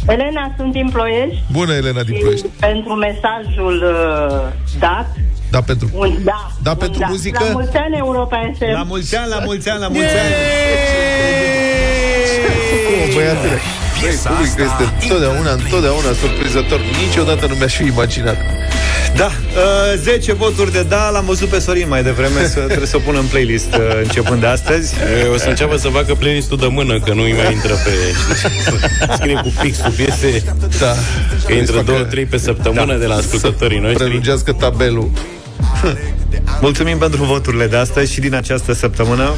[0.07, 2.47] Elena, sunt din Ploiești Bună, Elena din și Ploiești.
[2.59, 5.07] pentru mesajul uh, dat,
[5.49, 5.89] Da, pentru...
[5.93, 6.51] un da.
[6.63, 7.43] Da, un pentru muzică?
[7.43, 8.71] La mulți ani, Europa FM.
[8.73, 10.33] La mulți ani, la mulți ani, la mulți ani!
[12.87, 13.57] Cum, băiatule?
[14.01, 16.79] Băi, public este întotdeauna, întotdeauna surprinzător.
[17.07, 18.37] Niciodată nu mi-aș fi imaginat.
[19.15, 22.95] Da, uh, 10 voturi de da, l-am văzut pe Sorin mai devreme, să, trebuie să
[22.95, 24.93] o pun în playlist uh, începând de astăzi.
[25.33, 27.91] O să înceapă să facă playlistul de mână, că nu-i mai intră pe...
[29.17, 30.43] Scrie cu pixul piese.
[30.79, 30.95] Da.
[31.45, 34.03] Că intră două, trei pe săptămână de la ascultătorii noștri.
[34.03, 35.11] Prelungească tabelul.
[36.61, 39.29] Mulțumim pentru voturile de astăzi și din această săptămână.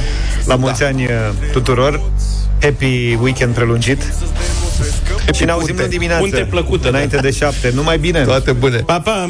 [0.46, 1.10] La mulți ani uh,
[1.52, 2.02] tuturor.
[2.62, 4.02] Happy weekend prelungit.
[5.34, 6.22] și ne auzim în dimineață.
[6.22, 7.22] Punte plăcută, Înainte da.
[7.22, 7.72] de șapte.
[7.74, 8.24] Numai bine!
[8.24, 8.78] Toate bune!
[8.78, 9.30] Pa, pa!